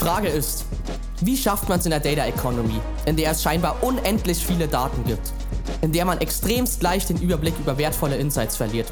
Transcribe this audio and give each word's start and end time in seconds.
Frage 0.00 0.28
ist, 0.28 0.64
wie 1.20 1.36
schafft 1.36 1.68
man 1.68 1.78
es 1.78 1.84
in 1.84 1.90
der 1.90 2.00
Data 2.00 2.24
Economy, 2.24 2.80
in 3.04 3.16
der 3.16 3.32
es 3.32 3.42
scheinbar 3.42 3.76
unendlich 3.82 4.38
viele 4.38 4.66
Daten 4.66 5.04
gibt, 5.04 5.30
in 5.82 5.92
der 5.92 6.06
man 6.06 6.16
extremst 6.22 6.82
leicht 6.82 7.10
den 7.10 7.18
Überblick 7.18 7.52
über 7.58 7.76
wertvolle 7.76 8.16
Insights 8.16 8.56
verliert? 8.56 8.90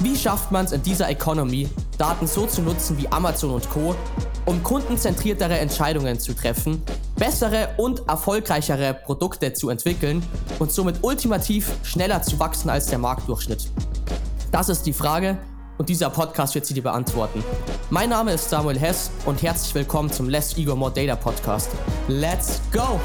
Wie 0.00 0.16
schafft 0.16 0.50
man 0.50 0.64
es 0.64 0.72
in 0.72 0.82
dieser 0.82 1.08
Economy, 1.08 1.68
Daten 1.96 2.26
so 2.26 2.44
zu 2.46 2.60
nutzen 2.60 2.98
wie 2.98 3.06
Amazon 3.06 3.52
und 3.52 3.70
Co., 3.70 3.94
um 4.44 4.60
kundenzentriertere 4.64 5.56
Entscheidungen 5.60 6.18
zu 6.18 6.34
treffen, 6.34 6.82
bessere 7.14 7.68
und 7.76 8.02
erfolgreichere 8.08 8.94
Produkte 8.94 9.52
zu 9.52 9.70
entwickeln 9.70 10.24
und 10.58 10.72
somit 10.72 10.96
ultimativ 11.02 11.70
schneller 11.84 12.20
zu 12.20 12.40
wachsen 12.40 12.68
als 12.68 12.86
der 12.86 12.98
Marktdurchschnitt? 12.98 13.70
Das 14.50 14.68
ist 14.68 14.82
die 14.86 14.92
Frage 14.92 15.38
und 15.82 15.88
dieser 15.88 16.10
Podcast 16.10 16.54
wird 16.54 16.64
sie 16.64 16.74
dir 16.74 16.84
beantworten. 16.84 17.42
Mein 17.90 18.08
Name 18.08 18.34
ist 18.34 18.48
Samuel 18.48 18.78
Hess 18.78 19.10
und 19.26 19.42
herzlich 19.42 19.74
willkommen 19.74 20.12
zum 20.12 20.28
Less 20.28 20.56
Ego 20.56 20.76
More 20.76 20.92
Data 20.92 21.16
Podcast. 21.16 21.72
Let's 22.06 22.60
go! 22.70 23.00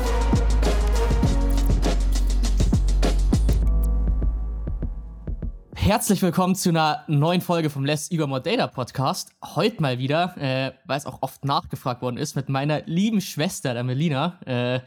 Herzlich 5.74 6.22
willkommen 6.22 6.54
zu 6.54 6.70
einer 6.70 7.04
neuen 7.08 7.42
Folge 7.42 7.72
vom 7.72 7.84
Less 7.84 8.12
Ego 8.12 8.28
More 8.28 8.44
Data 8.44 8.68
Podcast. 8.68 9.32
Heute 9.44 9.82
mal 9.82 9.98
wieder, 9.98 10.36
äh, 10.38 10.74
weil 10.86 11.00
es 11.00 11.08
auch 11.08 11.24
oft 11.24 11.46
nachgefragt 11.46 12.04
worden 12.04 12.18
ist, 12.18 12.36
mit 12.36 12.48
meiner 12.48 12.84
lieben 12.86 13.22
Schwester, 13.22 13.74
der 13.74 13.84
Melina. 13.84 14.40
Äh, 14.46 14.82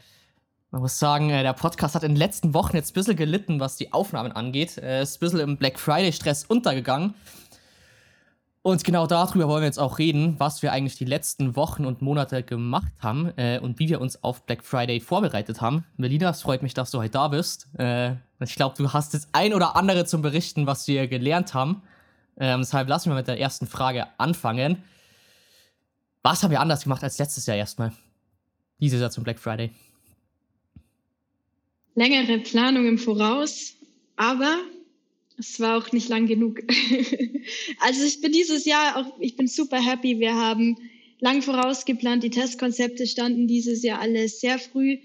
man 0.69 0.83
muss 0.83 0.97
sagen, 0.97 1.29
äh, 1.29 1.43
der 1.43 1.51
Podcast 1.51 1.95
hat 1.95 2.03
in 2.03 2.13
den 2.13 2.17
letzten 2.17 2.53
Wochen 2.53 2.77
jetzt 2.77 2.91
ein 2.91 2.93
bisschen 2.93 3.17
gelitten, 3.17 3.59
was 3.59 3.75
die 3.75 3.91
Aufnahmen 3.91 4.31
angeht. 4.31 4.77
Äh, 4.77 5.01
ist 5.01 5.17
ein 5.17 5.19
bisschen 5.19 5.39
im 5.41 5.57
Black 5.57 5.77
Friday-Stress 5.77 6.45
untergegangen. 6.45 7.15
Und 8.63 8.83
genau 8.83 9.07
darüber 9.07 9.47
wollen 9.47 9.63
wir 9.63 9.67
jetzt 9.67 9.79
auch 9.79 9.97
reden, 9.97 10.35
was 10.37 10.61
wir 10.61 10.71
eigentlich 10.71 10.95
die 10.95 11.05
letzten 11.05 11.55
Wochen 11.55 11.83
und 11.83 12.03
Monate 12.03 12.43
gemacht 12.43 12.93
haben 12.99 13.35
äh, 13.35 13.59
und 13.59 13.79
wie 13.79 13.89
wir 13.89 13.99
uns 13.99 14.23
auf 14.23 14.45
Black 14.45 14.63
Friday 14.63 14.99
vorbereitet 14.99 15.61
haben. 15.61 15.83
Melina, 15.97 16.29
es 16.29 16.43
freut 16.43 16.61
mich, 16.61 16.75
dass 16.75 16.91
du 16.91 16.99
heute 16.99 17.09
da 17.09 17.27
bist. 17.29 17.67
Äh, 17.79 18.13
ich 18.39 18.55
glaube, 18.55 18.75
du 18.77 18.93
hast 18.93 19.15
das 19.15 19.27
ein 19.31 19.55
oder 19.55 19.75
andere 19.75 20.05
zum 20.05 20.21
Berichten, 20.21 20.67
was 20.67 20.87
wir 20.87 21.07
gelernt 21.07 21.55
haben. 21.55 21.81
Ähm, 22.37 22.61
deshalb 22.61 22.87
lassen 22.87 23.09
wir 23.09 23.15
mit 23.15 23.27
der 23.27 23.39
ersten 23.39 23.65
Frage 23.65 24.07
anfangen. 24.19 24.83
Was 26.21 26.43
haben 26.43 26.51
wir 26.51 26.59
anders 26.59 26.83
gemacht 26.83 27.03
als 27.03 27.17
letztes 27.17 27.47
Jahr 27.47 27.57
erstmal? 27.57 27.93
Dieses 28.79 29.01
Jahr 29.01 29.09
zum 29.09 29.23
Black 29.23 29.39
Friday. 29.39 29.71
Längere 31.95 32.37
Planung 32.39 32.87
im 32.87 32.99
Voraus, 32.99 33.73
aber 34.17 34.55
es 35.41 35.59
war 35.59 35.77
auch 35.77 35.91
nicht 35.91 36.07
lang 36.07 36.27
genug. 36.27 36.61
also 37.79 38.05
ich 38.05 38.21
bin 38.21 38.31
dieses 38.31 38.65
Jahr 38.65 38.97
auch, 38.97 39.19
ich 39.19 39.35
bin 39.35 39.47
super 39.47 39.83
happy. 39.83 40.19
Wir 40.19 40.35
haben 40.35 40.77
lang 41.19 41.41
vorausgeplant. 41.41 42.23
Die 42.23 42.29
Testkonzepte 42.29 43.07
standen 43.07 43.47
dieses 43.47 43.81
Jahr 43.83 43.99
alle 43.99 44.29
sehr 44.29 44.59
früh. 44.59 44.97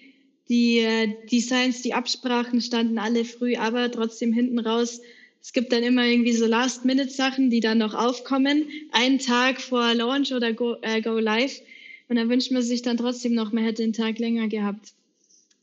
Die 0.48 0.78
äh, 0.78 1.14
Designs, 1.32 1.82
die 1.82 1.94
Absprachen 1.94 2.60
standen 2.60 2.98
alle 2.98 3.24
früh, 3.24 3.56
aber 3.56 3.90
trotzdem 3.90 4.32
hinten 4.32 4.58
raus. 4.58 5.00
Es 5.42 5.52
gibt 5.52 5.72
dann 5.72 5.82
immer 5.82 6.04
irgendwie 6.04 6.32
so 6.32 6.46
Last-Minute-Sachen, 6.46 7.50
die 7.50 7.60
dann 7.60 7.78
noch 7.78 7.94
aufkommen, 7.94 8.68
einen 8.92 9.18
Tag 9.18 9.60
vor 9.60 9.94
Launch 9.94 10.32
oder 10.32 10.52
Go, 10.52 10.76
äh, 10.82 11.00
Go 11.00 11.18
Live. 11.18 11.62
Und 12.08 12.16
da 12.16 12.28
wünscht 12.28 12.52
man 12.52 12.62
sich 12.62 12.82
dann 12.82 12.98
trotzdem 12.98 13.34
noch, 13.34 13.52
man 13.52 13.64
hätte 13.64 13.82
den 13.82 13.92
Tag 13.92 14.18
länger 14.18 14.48
gehabt. 14.48 14.92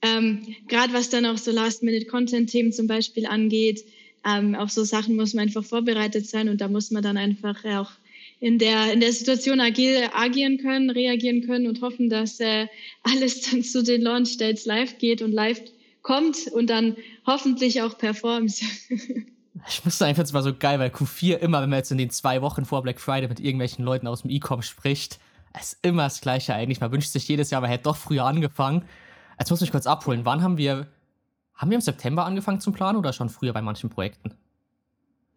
Ähm, 0.01 0.55
Gerade 0.67 0.93
was 0.93 1.09
dann 1.09 1.25
auch 1.25 1.37
so 1.37 1.51
Last-Minute-Content-Themen 1.51 2.73
zum 2.73 2.87
Beispiel 2.87 3.25
angeht, 3.25 3.85
ähm, 4.25 4.55
auf 4.55 4.71
so 4.71 4.83
Sachen 4.83 5.15
muss 5.15 5.33
man 5.33 5.43
einfach 5.43 5.63
vorbereitet 5.63 6.27
sein 6.27 6.49
und 6.49 6.61
da 6.61 6.67
muss 6.67 6.91
man 6.91 7.03
dann 7.03 7.17
einfach 7.17 7.63
auch 7.65 7.91
in 8.39 8.59
der, 8.59 8.91
in 8.91 8.99
der 8.99 9.13
Situation 9.13 9.61
agil, 9.61 10.09
agieren 10.13 10.57
können, 10.57 10.89
reagieren 10.89 11.45
können 11.45 11.67
und 11.67 11.81
hoffen, 11.81 12.09
dass 12.09 12.39
äh, 12.39 12.67
alles 13.03 13.41
dann 13.49 13.63
zu 13.63 13.83
den 13.83 14.01
Launch 14.01 14.37
Dates 14.37 14.65
live 14.65 14.97
geht 14.97 15.21
und 15.21 15.31
live 15.31 15.61
kommt 16.01 16.47
und 16.51 16.69
dann 16.69 16.97
hoffentlich 17.25 17.81
auch 17.81 17.97
performt. 17.97 18.61
Ich 19.67 19.85
muss 19.85 19.97
sagen, 19.97 20.11
ich 20.11 20.15
finde 20.15 20.27
es 20.27 20.33
mal 20.33 20.43
so 20.43 20.53
geil, 20.53 20.79
weil 20.79 20.89
Q4 20.89 21.35
immer, 21.35 21.61
wenn 21.61 21.69
man 21.69 21.77
jetzt 21.77 21.91
in 21.91 21.97
den 21.97 22.09
zwei 22.09 22.41
Wochen 22.41 22.65
vor 22.65 22.81
Black 22.81 22.99
Friday 22.99 23.29
mit 23.29 23.39
irgendwelchen 23.39 23.85
Leuten 23.85 24.07
aus 24.07 24.23
dem 24.23 24.31
E-Com 24.31 24.61
spricht, 24.61 25.19
ist 25.59 25.77
immer 25.83 26.03
das 26.03 26.21
Gleiche 26.21 26.53
eigentlich. 26.53 26.81
Man 26.81 26.91
wünscht 26.91 27.11
sich 27.11 27.27
jedes 27.27 27.51
Jahr, 27.51 27.61
man 27.61 27.69
hätte 27.69 27.83
doch 27.83 27.95
früher 27.95 28.25
angefangen. 28.25 28.83
Jetzt 29.39 29.51
muss 29.51 29.61
ich 29.61 29.71
kurz 29.71 29.85
abholen. 29.85 30.25
Wann 30.25 30.41
haben 30.41 30.57
wir 30.57 30.87
haben 31.55 31.69
wir 31.69 31.75
im 31.75 31.81
September 31.81 32.25
angefangen 32.25 32.59
zu 32.59 32.71
planen 32.71 32.97
oder 32.97 33.13
schon 33.13 33.29
früher 33.29 33.53
bei 33.53 33.61
manchen 33.61 33.89
Projekten? 33.89 34.33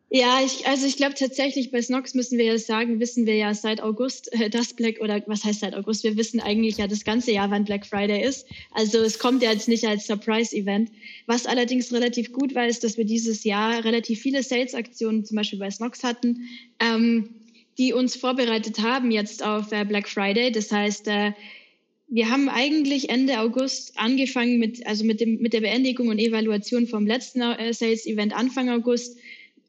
Ja, 0.09 0.39
ich, 0.45 0.69
also 0.69 0.87
ich 0.87 0.97
glaube 0.97 1.15
tatsächlich 1.15 1.73
bei 1.73 1.83
Snox 1.83 2.15
müssen 2.15 2.39
wir 2.39 2.45
ja 2.45 2.59
sagen, 2.59 3.01
wissen 3.01 3.27
wir 3.27 3.35
ja 3.35 3.53
seit 3.55 3.83
August, 3.83 4.33
äh, 4.33 4.49
das 4.49 4.73
Black 4.73 5.01
oder 5.01 5.21
was 5.27 5.45
heißt 5.45 5.61
seit 5.61 5.75
August? 5.75 6.05
Wir 6.05 6.17
wissen 6.17 6.39
eigentlich 6.39 6.77
ja 6.77 6.87
das 6.87 7.05
ganze 7.05 7.33
Jahr, 7.33 7.51
wann 7.51 7.65
Black 7.65 7.85
Friday 7.85 8.23
ist. 8.23 8.47
Also 8.71 8.99
es 8.99 9.19
kommt 9.19 9.43
ja 9.43 9.51
jetzt 9.51 9.67
nicht 9.67 9.85
als 9.85 10.07
Surprise-Event. 10.07 10.93
Was 11.27 11.45
allerdings 11.45 11.93
relativ 11.93 12.33
gut 12.33 12.55
war, 12.55 12.69
ist, 12.69 12.85
dass 12.85 12.97
wir 12.97 13.05
dieses 13.05 13.43
Jahr 13.43 13.83
relativ 13.85 14.21
viele 14.21 14.45
Sales-Aktionen 14.45 15.25
zum 15.25 15.37
Beispiel 15.37 15.59
bei 15.59 15.73
Snox 15.73 16.05
hatten, 16.05 16.49
ähm, 16.79 17.29
die 17.77 17.93
uns 17.93 18.15
vorbereitet 18.15 18.79
haben 18.79 19.11
jetzt 19.11 19.45
auf 19.45 19.73
äh, 19.73 19.85
Black 19.85 20.09
Friday. 20.09 20.53
Das 20.53 20.71
heißt, 20.71 21.09
äh, 21.09 21.33
wir 22.09 22.31
haben 22.31 22.49
eigentlich 22.49 23.11
Ende 23.11 23.41
August 23.41 23.99
angefangen 23.99 24.59
mit, 24.59 24.87
also 24.87 25.05
mit, 25.05 25.21
dem, 25.21 25.39
mit 25.39 25.53
der 25.53 25.61
Beendigung 25.61 26.09
und 26.09 26.19
Evaluation 26.19 26.87
vom 26.87 27.07
letzten 27.07 27.41
äh, 27.41 27.73
Sales 27.73 28.07
Event 28.07 28.35
Anfang 28.35 28.71
August, 28.71 29.19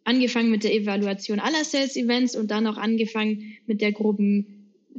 angefangen 0.04 0.52
mit 0.52 0.64
der 0.64 0.74
Evaluation 0.74 1.40
aller 1.40 1.66
Sales 1.66 1.96
Events 1.96 2.36
und 2.36 2.52
dann 2.52 2.68
auch 2.68 2.78
angefangen 2.78 3.58
mit 3.66 3.82
der 3.82 3.92
groben 3.92 4.46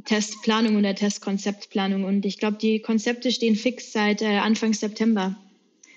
Testplanung 0.05 0.75
und 0.75 0.83
der 0.83 0.95
Testkonzeptplanung. 0.95 2.03
Und 2.03 2.25
ich 2.25 2.37
glaube, 2.37 2.57
die 2.61 2.79
Konzepte 2.79 3.31
stehen 3.31 3.55
fix 3.55 3.91
seit 3.91 4.21
äh, 4.21 4.37
Anfang 4.37 4.73
September. 4.73 5.35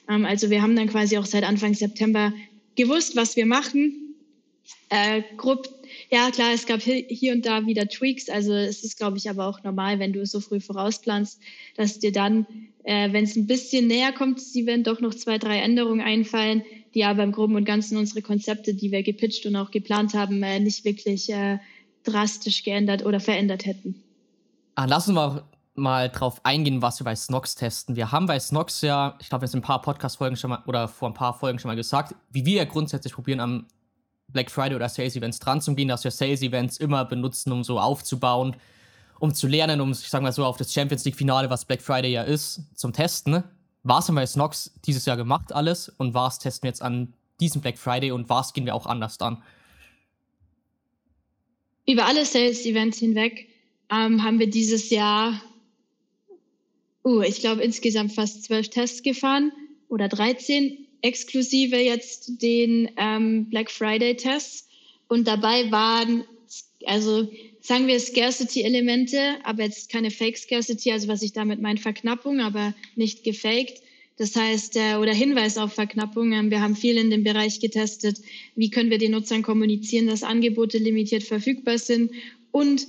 Ähm, 0.09 0.25
also 0.25 0.49
wir 0.49 0.63
haben 0.63 0.77
dann 0.77 0.89
quasi 0.89 1.19
auch 1.19 1.27
seit 1.27 1.45
Anfang 1.45 1.75
September 1.75 2.33
gewusst, 2.77 3.17
was 3.17 3.37
wir 3.37 3.47
machen, 3.47 4.15
äh, 4.89 5.23
grob 5.37 5.82
ja, 6.13 6.31
klar, 6.31 6.51
es 6.53 6.67
gab 6.67 6.83
hier 6.83 7.33
und 7.33 7.47
da 7.47 7.65
wieder 7.65 7.89
Tweaks. 7.89 8.29
Also 8.29 8.53
es 8.53 8.85
ist, 8.85 8.99
glaube 8.99 9.17
ich, 9.17 9.31
aber 9.31 9.47
auch 9.47 9.63
normal, 9.63 9.99
wenn 9.99 10.13
du 10.13 10.27
so 10.27 10.41
früh 10.41 10.61
vorausplanst, 10.61 11.41
dass 11.75 12.01
dir 12.01 12.13
dann, 12.13 12.47
äh, 12.85 13.11
wenn 13.15 13.25
es 13.25 13.35
ein 13.35 13.47
bisschen 13.47 13.87
näher 13.87 14.13
kommt, 14.13 14.39
sie 14.39 14.67
werden 14.67 14.85
doch 14.85 15.01
noch 15.01 15.15
zwei, 15.15 15.39
drei 15.39 15.61
Änderungen 15.61 16.03
einfallen, 16.03 16.65
die 16.95 17.05
aber 17.05 17.23
im 17.23 17.33
Groben 17.33 17.57
und 17.57 17.65
Ganzen 17.65 17.97
unsere 17.97 18.21
Konzepte, 18.21 18.75
die 18.75 18.93
wir 18.93 19.03
gepitcht 19.03 19.47
und 19.47 19.57
auch 19.57 19.71
geplant 19.71 20.13
haben, 20.13 20.43
äh, 20.43 20.61
nicht 20.61 20.85
wirklich 20.85 21.31
äh, 21.31 21.59
drastisch 22.05 22.63
geändert 22.63 23.07
oder 23.07 23.19
verändert 23.19 23.65
hätten. 23.65 23.95
Ah, 24.75 24.85
lassen 24.85 25.15
wir 25.15 25.49
mal 25.75 26.11
drauf 26.11 26.45
eingehen, 26.45 26.83
was 26.83 27.01
wir 27.01 27.05
bei 27.05 27.17
Snox 27.17 27.55
testen. 27.55 27.97
Wir 27.97 28.13
haben 28.13 28.27
bei 28.27 28.39
Snox 28.39 28.83
ja, 28.83 29.17
ich 29.19 29.31
glaube, 29.31 29.47
jetzt 29.47 29.55
ein 29.55 29.63
paar 29.63 29.81
Podcast-Folgen 29.81 30.37
schon 30.37 30.51
mal 30.51 30.63
oder 30.67 30.89
vor 30.89 31.09
ein 31.09 31.15
paar 31.15 31.33
Folgen 31.33 31.59
schon 31.59 31.71
mal 31.71 31.75
gesagt, 31.75 32.15
wie 32.31 32.45
wir 32.45 32.57
ja 32.57 32.65
grundsätzlich 32.65 33.15
probieren, 33.15 33.41
am 33.41 33.67
Black 34.33 34.51
Friday 34.51 34.75
oder 34.75 34.89
Sales 34.89 35.17
Events 35.17 35.39
dran 35.39 35.61
zu 35.61 35.75
gehen, 35.75 35.89
dass 35.89 36.05
wir 36.05 36.11
Sales 36.11 36.43
Events 36.43 36.77
immer 36.79 37.05
benutzen, 37.05 37.53
um 37.53 37.65
so 37.65 37.79
aufzubauen, 37.79 38.57
um 39.21 39.35
zu 39.35 39.47
lernen, 39.47 39.81
um, 39.81 39.93
ich 39.93 40.09
sag 40.09 40.23
mal 40.23 40.33
so, 40.33 40.45
auf 40.45 40.57
das 40.57 40.73
Champions 40.73 41.05
League 41.05 41.17
Finale, 41.17 41.51
was 41.51 41.65
Black 41.65 41.83
Friday 41.83 42.13
ja 42.13 42.23
ist, 42.23 42.63
zum 42.75 42.93
Testen. 42.93 43.45
Was 43.85 44.09
haben 44.09 44.15
wir 44.15 44.21
als 44.21 44.37
Nox 44.37 44.73
dieses 44.85 45.07
Jahr 45.07 45.17
gemacht 45.17 45.53
alles 45.53 45.89
und 45.89 46.15
was 46.15 46.39
testen 46.39 46.65
wir 46.65 46.71
jetzt 46.71 46.83
an 46.83 47.15
diesem 47.41 47.61
Black 47.61 47.79
Friday 47.79 48.13
und 48.13 48.29
was 48.29 48.53
gehen 48.53 48.65
wir 48.65 48.75
auch 48.75 48.87
anders 48.87 49.21
an? 49.21 49.43
Über 51.87 52.07
alle 52.07 52.25
Sales 52.25 52.65
Events 52.65 52.99
hinweg 52.99 53.49
ähm, 53.91 54.23
haben 54.23 54.39
wir 54.39 54.49
dieses 54.49 54.91
Jahr, 54.91 55.41
uh, 57.05 57.23
ich 57.23 57.41
glaube, 57.41 57.63
insgesamt 57.63 58.13
fast 58.13 58.45
zwölf 58.45 58.71
Tests 58.71 59.03
gefahren 59.03 59.53
oder 59.89 60.09
13 60.09 60.87
exklusive 61.03 61.77
jetzt 61.77 62.41
den 62.43 62.91
ähm, 62.97 63.47
Black 63.51 63.71
Friday 63.71 64.17
Tests. 64.17 64.69
Und 65.09 65.27
dabei 65.27 65.71
waren, 65.71 66.25
also 66.87 67.29
sagen 67.61 67.87
wir 67.87 68.01
Scarcity-Elemente, 68.01 69.37
aber 69.45 69.65
jetzt 69.65 69.91
keine 69.91 70.11
Fake-Scarcity, 70.11 70.93
also 70.93 71.09
was 71.09 71.23
ich 71.23 71.33
damit 71.33 71.61
meine, 71.61 71.79
Verknappung, 71.79 72.41
aber 72.41 72.75
nicht 72.97 73.25
gefaked. 73.25 73.83
Das 74.17 74.37
heißt, 74.37 74.77
äh, 74.77 74.97
oder 74.97 75.13
Hinweis 75.13 75.59
auf 75.59 75.73
Verknappung. 75.73 76.33
Ähm, 76.33 76.51
wir 76.51 76.61
haben 76.61 76.77
viel 76.77 76.97
in 76.97 77.11
dem 77.11 77.25
Bereich 77.25 77.61
getestet. 77.61 78.19
Wie 78.55 78.71
können 78.71 78.91
wir 78.91 78.99
den 78.99 79.13
Nutzern 79.13 79.43
kommunizieren, 79.43 80.07
dass 80.07 80.23
Angebote 80.23 80.79
limitiert 80.79 81.23
verfügbar 81.23 81.79
sind 81.79 82.13
und 82.53 82.87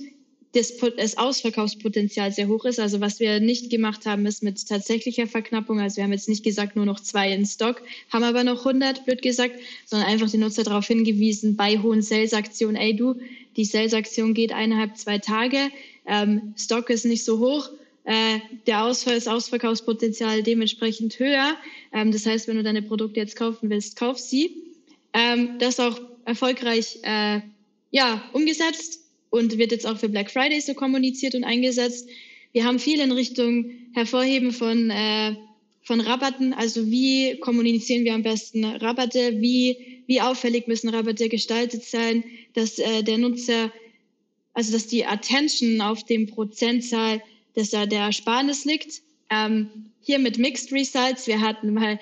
das, 0.54 0.72
das 0.96 1.16
Ausverkaufspotenzial 1.18 2.32
sehr 2.32 2.48
hoch 2.48 2.64
ist. 2.64 2.78
Also 2.78 3.00
was 3.00 3.20
wir 3.20 3.40
nicht 3.40 3.70
gemacht 3.70 4.06
haben, 4.06 4.24
ist 4.26 4.42
mit 4.42 4.66
tatsächlicher 4.68 5.26
Verknappung. 5.26 5.80
Also 5.80 5.96
wir 5.96 6.04
haben 6.04 6.12
jetzt 6.12 6.28
nicht 6.28 6.44
gesagt, 6.44 6.76
nur 6.76 6.86
noch 6.86 7.00
zwei 7.00 7.32
in 7.32 7.44
Stock, 7.44 7.82
haben 8.12 8.22
aber 8.22 8.44
noch 8.44 8.64
100, 8.64 9.04
blöd 9.04 9.22
gesagt, 9.22 9.58
sondern 9.84 10.08
einfach 10.08 10.30
die 10.30 10.38
Nutzer 10.38 10.62
darauf 10.62 10.86
hingewiesen, 10.86 11.56
bei 11.56 11.78
hohen 11.78 12.02
Sales-Aktionen, 12.02 12.76
ey 12.76 12.94
du, 12.94 13.16
die 13.56 13.64
Sales-Aktion 13.64 14.34
geht 14.34 14.52
eineinhalb, 14.52 14.96
zwei 14.96 15.18
Tage, 15.18 15.70
ähm, 16.06 16.54
Stock 16.56 16.90
ist 16.90 17.04
nicht 17.04 17.24
so 17.24 17.38
hoch, 17.38 17.70
äh, 18.04 18.38
der 18.66 18.84
Ausfall, 18.84 19.14
das 19.14 19.28
Ausverkaufspotenzial 19.28 20.42
dementsprechend 20.42 21.18
höher. 21.18 21.56
Ähm, 21.92 22.12
das 22.12 22.26
heißt, 22.26 22.48
wenn 22.48 22.56
du 22.56 22.62
deine 22.62 22.82
Produkte 22.82 23.20
jetzt 23.20 23.36
kaufen 23.36 23.70
willst, 23.70 23.96
kauf 23.96 24.18
sie. 24.18 24.54
Ähm, 25.12 25.58
das 25.58 25.80
auch 25.80 26.00
erfolgreich 26.24 26.98
äh, 27.02 27.40
ja, 27.90 28.22
umgesetzt 28.32 29.03
und 29.34 29.58
wird 29.58 29.72
jetzt 29.72 29.84
auch 29.84 29.98
für 29.98 30.08
Black 30.08 30.30
Friday 30.30 30.60
so 30.60 30.74
kommuniziert 30.74 31.34
und 31.34 31.42
eingesetzt. 31.42 32.08
Wir 32.52 32.64
haben 32.64 32.78
viel 32.78 33.00
in 33.00 33.10
Richtung 33.10 33.68
Hervorheben 33.92 34.52
von, 34.52 34.90
äh, 34.90 35.34
von 35.82 36.00
Rabatten, 36.00 36.54
also 36.54 36.88
wie 36.88 37.36
kommunizieren 37.40 38.04
wir 38.04 38.14
am 38.14 38.22
besten 38.22 38.64
Rabatte, 38.64 39.40
wie, 39.40 40.04
wie 40.06 40.20
auffällig 40.20 40.68
müssen 40.68 40.88
Rabatte 40.88 41.28
gestaltet 41.28 41.82
sein, 41.82 42.22
dass 42.52 42.78
äh, 42.78 43.02
der 43.02 43.18
Nutzer, 43.18 43.72
also 44.52 44.72
dass 44.72 44.86
die 44.86 45.04
Attention 45.04 45.80
auf 45.80 46.04
dem 46.04 46.28
Prozentzahl 46.28 47.20
da 47.72 47.86
der 47.86 48.02
Ersparnis 48.02 48.64
liegt. 48.64 49.02
Ähm, 49.30 49.90
hier 50.00 50.20
mit 50.20 50.38
Mixed 50.38 50.70
Results, 50.70 51.26
wir 51.26 51.40
hatten 51.40 51.74
mal 51.74 51.98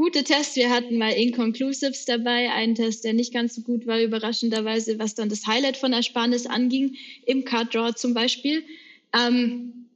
gute 0.00 0.24
Tests, 0.24 0.56
wir 0.56 0.70
hatten 0.70 0.96
mal 0.96 1.10
Inconclusives 1.10 2.06
dabei, 2.06 2.50
einen 2.52 2.74
Test, 2.74 3.04
der 3.04 3.12
nicht 3.12 3.34
ganz 3.34 3.54
so 3.54 3.60
gut 3.60 3.86
war, 3.86 4.00
überraschenderweise, 4.00 4.98
was 4.98 5.14
dann 5.14 5.28
das 5.28 5.46
Highlight 5.46 5.76
von 5.76 5.92
Ersparnis 5.92 6.46
anging, 6.46 6.96
im 7.26 7.44
Card 7.44 7.74
Draw 7.74 7.94
zum 7.94 8.14
Beispiel. 8.14 8.64
Ähm, 9.14 9.88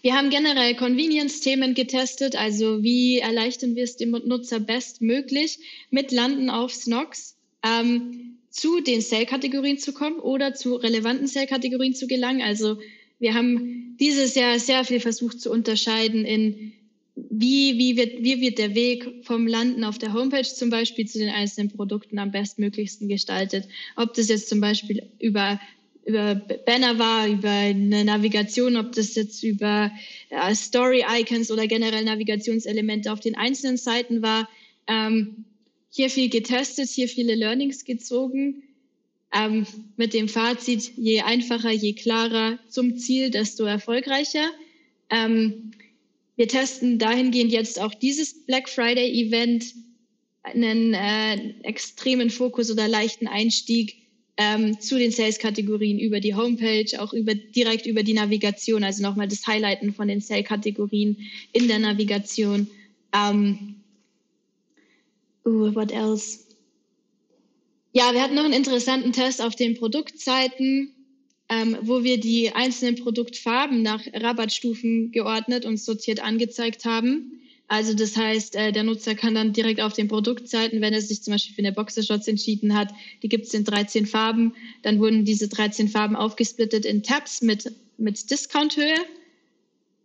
wir 0.00 0.14
haben 0.14 0.30
generell 0.30 0.74
Convenience-Themen 0.74 1.74
getestet, 1.74 2.36
also 2.36 2.82
wie 2.82 3.18
erleichtern 3.18 3.76
wir 3.76 3.84
es 3.84 3.98
dem 3.98 4.12
Nutzer 4.12 4.60
bestmöglich, 4.60 5.58
mit 5.90 6.10
Landen 6.10 6.48
auf 6.48 6.72
Snox 6.72 7.36
ähm, 7.62 8.38
zu 8.48 8.80
den 8.80 9.02
Sale-Kategorien 9.02 9.76
zu 9.76 9.92
kommen 9.92 10.20
oder 10.20 10.54
zu 10.54 10.76
relevanten 10.76 11.26
Sale-Kategorien 11.26 11.94
zu 11.94 12.06
gelangen. 12.06 12.40
Also 12.40 12.78
wir 13.18 13.34
haben 13.34 13.98
dieses 14.00 14.36
Jahr 14.36 14.58
sehr 14.58 14.84
viel 14.86 15.00
versucht 15.00 15.38
zu 15.38 15.50
unterscheiden 15.50 16.24
in 16.24 16.72
wie, 17.16 17.78
wie, 17.78 17.96
wird, 17.96 18.22
wie 18.22 18.40
wird 18.40 18.58
der 18.58 18.74
Weg 18.74 19.24
vom 19.24 19.46
Landen 19.46 19.84
auf 19.84 19.98
der 19.98 20.12
Homepage 20.12 20.42
zum 20.42 20.70
Beispiel 20.70 21.06
zu 21.06 21.18
den 21.18 21.30
einzelnen 21.30 21.70
Produkten 21.70 22.18
am 22.18 22.32
bestmöglichsten 22.32 23.08
gestaltet. 23.08 23.68
Ob 23.96 24.14
das 24.14 24.28
jetzt 24.28 24.48
zum 24.48 24.60
Beispiel 24.60 25.02
über, 25.20 25.60
über 26.04 26.34
Banner 26.34 26.98
war, 26.98 27.28
über 27.28 27.50
eine 27.50 28.04
Navigation, 28.04 28.76
ob 28.76 28.92
das 28.92 29.14
jetzt 29.14 29.44
über 29.44 29.92
äh, 30.30 30.54
Story-Icons 30.54 31.50
oder 31.52 31.68
generell 31.68 32.04
Navigationselemente 32.04 33.12
auf 33.12 33.20
den 33.20 33.36
einzelnen 33.36 33.76
Seiten 33.76 34.22
war. 34.22 34.48
Ähm, 34.88 35.44
hier 35.90 36.10
viel 36.10 36.28
getestet, 36.28 36.88
hier 36.88 37.08
viele 37.08 37.36
Learnings 37.36 37.84
gezogen 37.84 38.64
ähm, 39.32 39.66
mit 39.96 40.14
dem 40.14 40.28
Fazit, 40.28 40.92
je 40.96 41.20
einfacher, 41.20 41.70
je 41.70 41.92
klarer 41.92 42.58
zum 42.68 42.96
Ziel, 42.96 43.30
desto 43.30 43.64
erfolgreicher. 43.64 44.50
Ähm, 45.10 45.72
wir 46.36 46.48
testen 46.48 46.98
dahingehend 46.98 47.52
jetzt 47.52 47.80
auch 47.80 47.94
dieses 47.94 48.44
Black 48.46 48.68
Friday 48.68 49.10
Event, 49.26 49.74
einen 50.42 50.94
äh, 50.94 51.54
extremen 51.62 52.28
Fokus 52.30 52.70
oder 52.70 52.86
leichten 52.86 53.26
Einstieg 53.26 54.04
ähm, 54.36 54.78
zu 54.80 54.98
den 54.98 55.10
Sales-Kategorien 55.10 55.98
über 55.98 56.20
die 56.20 56.34
Homepage, 56.34 57.00
auch 57.00 57.12
über, 57.12 57.34
direkt 57.34 57.86
über 57.86 58.02
die 58.02 58.14
Navigation, 58.14 58.84
also 58.84 59.02
nochmal 59.02 59.28
das 59.28 59.46
Highlighten 59.46 59.94
von 59.94 60.08
den 60.08 60.20
Sale-Kategorien 60.20 61.16
in 61.52 61.68
der 61.68 61.78
Navigation. 61.78 62.66
Um, 63.14 63.76
uh, 65.46 65.74
what 65.74 65.92
else? 65.92 66.40
Ja, 67.92 68.12
wir 68.12 68.22
hatten 68.22 68.34
noch 68.34 68.44
einen 68.44 68.54
interessanten 68.54 69.12
Test 69.12 69.40
auf 69.40 69.54
den 69.54 69.76
Produktseiten, 69.76 70.92
ähm, 71.48 71.76
wo 71.82 72.02
wir 72.02 72.18
die 72.18 72.50
einzelnen 72.50 72.96
Produktfarben 72.96 73.82
nach 73.82 74.02
Rabattstufen 74.12 75.12
geordnet 75.12 75.64
und 75.64 75.78
sortiert 75.78 76.20
angezeigt 76.20 76.84
haben. 76.84 77.40
Also 77.68 77.94
das 77.94 78.16
heißt, 78.16 78.56
äh, 78.56 78.72
der 78.72 78.82
Nutzer 78.82 79.14
kann 79.14 79.34
dann 79.34 79.52
direkt 79.52 79.80
auf 79.80 79.94
den 79.94 80.08
Produktseiten, 80.08 80.80
wenn 80.80 80.92
er 80.92 81.00
sich 81.00 81.22
zum 81.22 81.32
Beispiel 81.32 81.54
für 81.54 81.62
eine 81.62 81.72
Boxershorts 81.72 82.28
entschieden 82.28 82.74
hat, 82.74 82.92
die 83.22 83.28
gibt 83.28 83.46
es 83.46 83.54
in 83.54 83.64
13 83.64 84.06
Farben, 84.06 84.54
dann 84.82 85.00
wurden 85.00 85.24
diese 85.24 85.48
13 85.48 85.88
Farben 85.88 86.16
aufgesplittet 86.16 86.84
in 86.84 87.02
Tabs 87.02 87.42
mit, 87.42 87.72
mit 87.96 88.30
Discounthöhe 88.30 88.96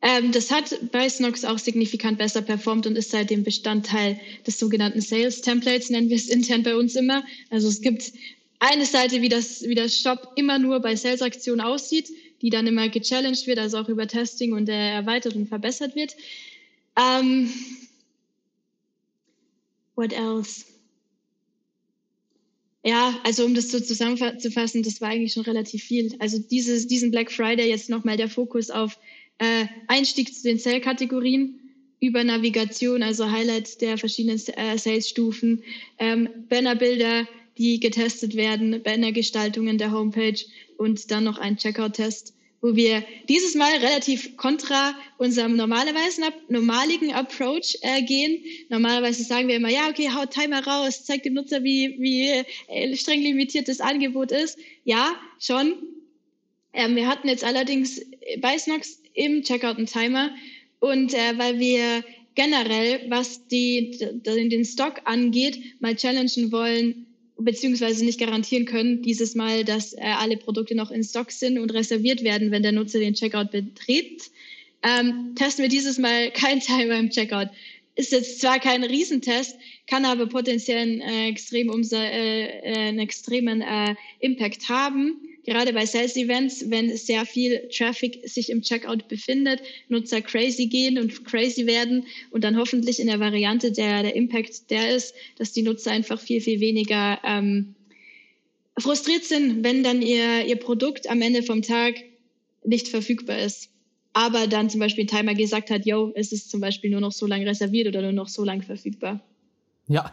ähm, 0.02 0.32
das 0.32 0.50
hat 0.50 0.74
bei 0.92 1.10
Snox 1.10 1.44
auch 1.44 1.58
signifikant 1.58 2.18
besser 2.18 2.42
performt 2.42 2.88
und 2.88 2.98
ist 2.98 3.12
seitdem 3.12 3.44
Bestandteil 3.44 4.20
des 4.48 4.58
sogenannten 4.58 5.02
Sales 5.02 5.42
Templates, 5.42 5.90
nennen 5.90 6.10
wir 6.10 6.16
es 6.16 6.30
intern 6.30 6.64
bei 6.64 6.76
uns 6.76 6.96
immer. 6.96 7.24
Also 7.50 7.68
es 7.68 7.82
gibt 7.82 8.14
eine 8.60 8.86
Seite, 8.86 9.22
wie 9.22 9.30
das, 9.30 9.64
wie 9.64 9.76
das 9.76 10.00
Shop 10.00 10.34
immer 10.36 10.60
nur 10.60 10.80
bei 10.80 10.96
Sales-Aktionen 10.96 11.62
aussieht, 11.62 12.10
die 12.42 12.50
dann 12.50 12.68
immer 12.68 12.90
gechallenged 12.90 13.48
wird, 13.48 13.60
also 13.60 13.78
auch 13.78 13.90
über 13.90 14.08
Testing 14.08 14.54
und 14.54 14.70
erweitert 14.70 15.36
und 15.36 15.48
verbessert 15.48 15.96
wird. 15.96 16.16
Um, 16.96 17.06
ähm, 17.06 17.54
what 19.96 20.14
else? 20.14 20.66
Ja, 22.84 23.20
also 23.24 23.46
um 23.46 23.54
das 23.54 23.72
so 23.72 23.80
zusammenzufassen, 23.80 24.84
das 24.84 25.02
war 25.02 25.10
eigentlich 25.10 25.34
schon 25.34 25.44
relativ 25.44 25.84
viel. 25.84 26.16
Also 26.20 26.40
dieses, 26.40 26.88
diesen 26.88 27.12
Black 27.12 27.32
Friday 27.32 27.70
jetzt 27.70 27.90
nochmal 27.90 28.16
der 28.16 28.30
Fokus 28.30 28.70
auf 28.70 28.98
äh, 29.38 29.66
Einstieg 29.88 30.34
zu 30.34 30.44
den 30.44 30.60
Sale-Kategorien 30.60 31.60
über 32.00 32.24
Navigation, 32.24 33.04
also 33.04 33.30
Highlight 33.30 33.82
der 33.82 33.98
verschiedenen 33.98 34.42
äh, 34.56 34.78
Sales-Stufen, 34.78 35.64
ähm, 35.98 36.30
Bannerbilder, 36.48 37.28
die 37.60 37.80
getestet 37.80 38.36
werden, 38.36 38.82
Bannergestaltungen 38.82 39.78
der 39.78 39.92
Homepage 39.92 40.40
und 40.78 41.12
dann 41.12 41.26
noch 41.26 41.38
ein 41.38 41.58
Checkout-Test, 41.58 42.34
wo 42.62 42.76
wir 42.76 43.04
dieses 43.28 43.54
Mal 43.54 43.72
relativ 43.78 44.36
kontra 44.38 44.96
unserem 45.18 45.56
normalerweise 45.56 46.22
normaligen 46.48 47.12
Approach 47.14 47.78
äh, 47.82 48.02
gehen. 48.02 48.44
Normalerweise 48.70 49.24
sagen 49.24 49.48
wir 49.48 49.58
immer, 49.58 49.70
ja, 49.70 49.90
okay, 49.90 50.10
haut 50.10 50.32
Timer 50.32 50.66
raus, 50.66 51.06
zeigt 51.06 51.26
dem 51.26 51.34
Nutzer, 51.34 51.64
wie, 51.64 51.96
wie 52.00 52.30
äh, 52.68 52.96
streng 52.96 53.22
limitiert 53.22 53.68
das 53.68 53.82
Angebot 53.82 54.32
ist. 54.32 54.58
Ja, 54.86 55.16
schon. 55.40 55.74
Ähm, 56.74 56.96
wir 56.96 57.08
hatten 57.08 57.28
jetzt 57.28 57.44
allerdings 57.44 58.02
bei 58.40 58.58
Snox 58.58 59.02
im 59.14 59.44
Checkout 59.44 59.78
einen 59.78 59.86
Timer. 59.86 60.32
Und 60.80 61.14
äh, 61.14 61.38
weil 61.38 61.60
wir 61.60 62.04
generell, 62.36 63.06
was 63.10 63.48
die, 63.48 63.98
den 64.00 64.64
Stock 64.66 65.02
angeht, 65.04 65.60
mal 65.82 65.96
challengen 65.96 66.54
wollen, 66.54 67.06
beziehungsweise 67.40 68.06
nicht 68.06 68.20
garantieren 68.20 68.66
können, 68.66 69.02
dieses 69.02 69.36
Mal, 69.36 69.64
dass 69.64 69.94
äh, 69.94 70.02
alle 70.02 70.38
Produkte 70.38 70.76
noch 70.76 70.92
in 70.92 71.04
Stock 71.04 71.32
sind 71.32 71.58
und 71.58 71.74
reserviert 71.74 72.24
werden, 72.24 72.52
wenn 72.52 72.64
der 72.64 72.72
Nutzer 72.72 73.00
den 73.00 73.14
Checkout 73.14 73.52
betritt, 73.52 74.30
ähm, 74.84 75.34
testen 75.36 75.64
wir 75.64 75.70
dieses 75.70 75.98
Mal 75.98 76.32
kein 76.34 76.60
Timer 76.60 76.98
im 76.98 77.10
Checkout. 77.10 77.50
Ist 77.96 78.12
jetzt 78.12 78.40
zwar 78.40 78.60
kein 78.60 78.84
Riesentest, 78.84 79.58
kann 79.88 80.06
aber 80.06 80.28
potenziell 80.28 80.80
einen, 80.80 81.02
äh, 81.02 81.28
extrem 81.28 81.70
äh, 81.70 82.46
äh 82.46 82.78
einen 82.88 83.00
extremen 83.00 83.62
äh, 83.62 83.96
Impact 84.20 84.70
haben 84.70 85.20
gerade 85.46 85.74
bei 85.74 85.86
Sales 85.86 86.16
Events, 86.16 86.70
wenn 86.70 86.96
sehr 86.96 87.26
viel 87.26 87.68
Traffic 87.70 88.20
sich 88.28 88.50
im 88.50 88.62
Checkout 88.62 89.08
befindet, 89.08 89.62
Nutzer 89.88 90.22
crazy 90.22 90.68
gehen 90.68 90.98
und 90.98 91.26
crazy 91.26 91.66
werden 91.66 92.06
und 92.32 92.44
dann 92.44 92.58
hoffentlich 92.58 93.00
in 93.00 93.08
der 93.08 93.20
Variante 93.20 93.72
der, 93.72 94.04
der 94.04 94.16
Impact 94.16 94.70
der 94.70 94.96
ist, 94.96 95.14
dass 95.38 95.52
die 95.52 95.62
Nutzer 95.62 95.92
einfach 95.92 96.20
viel, 96.20 96.42
viel 96.42 96.60
weniger 96.60 97.20
ähm, 97.24 97.76
frustriert 98.78 99.26
sind, 99.26 99.64
wenn 99.64 99.84
dann 99.84 100.02
ihr, 100.02 100.46
ihr 100.46 100.58
Produkt 100.58 101.10
am 101.10 101.22
Ende 101.22 101.44
vom 101.44 101.62
Tag 101.62 101.96
nicht 102.64 102.88
verfügbar 102.88 103.40
ist. 103.40 103.70
Aber 104.14 104.48
dann 104.48 104.70
zum 104.70 104.80
Beispiel 104.80 105.06
ein 105.06 105.08
Timer 105.08 105.36
gesagt 105.36 105.70
hat, 105.70 105.86
yo, 105.86 106.12
es 106.16 106.32
ist 106.32 106.50
zum 106.50 106.62
Beispiel 106.62 106.90
nur 106.90 107.02
noch 107.02 107.12
so 107.12 107.28
lange 107.28 107.46
reserviert 107.46 107.88
oder 107.88 108.02
nur 108.02 108.12
noch 108.12 108.28
so 108.28 108.44
lange 108.44 108.64
verfügbar. 108.64 109.22
Ja, 109.88 110.12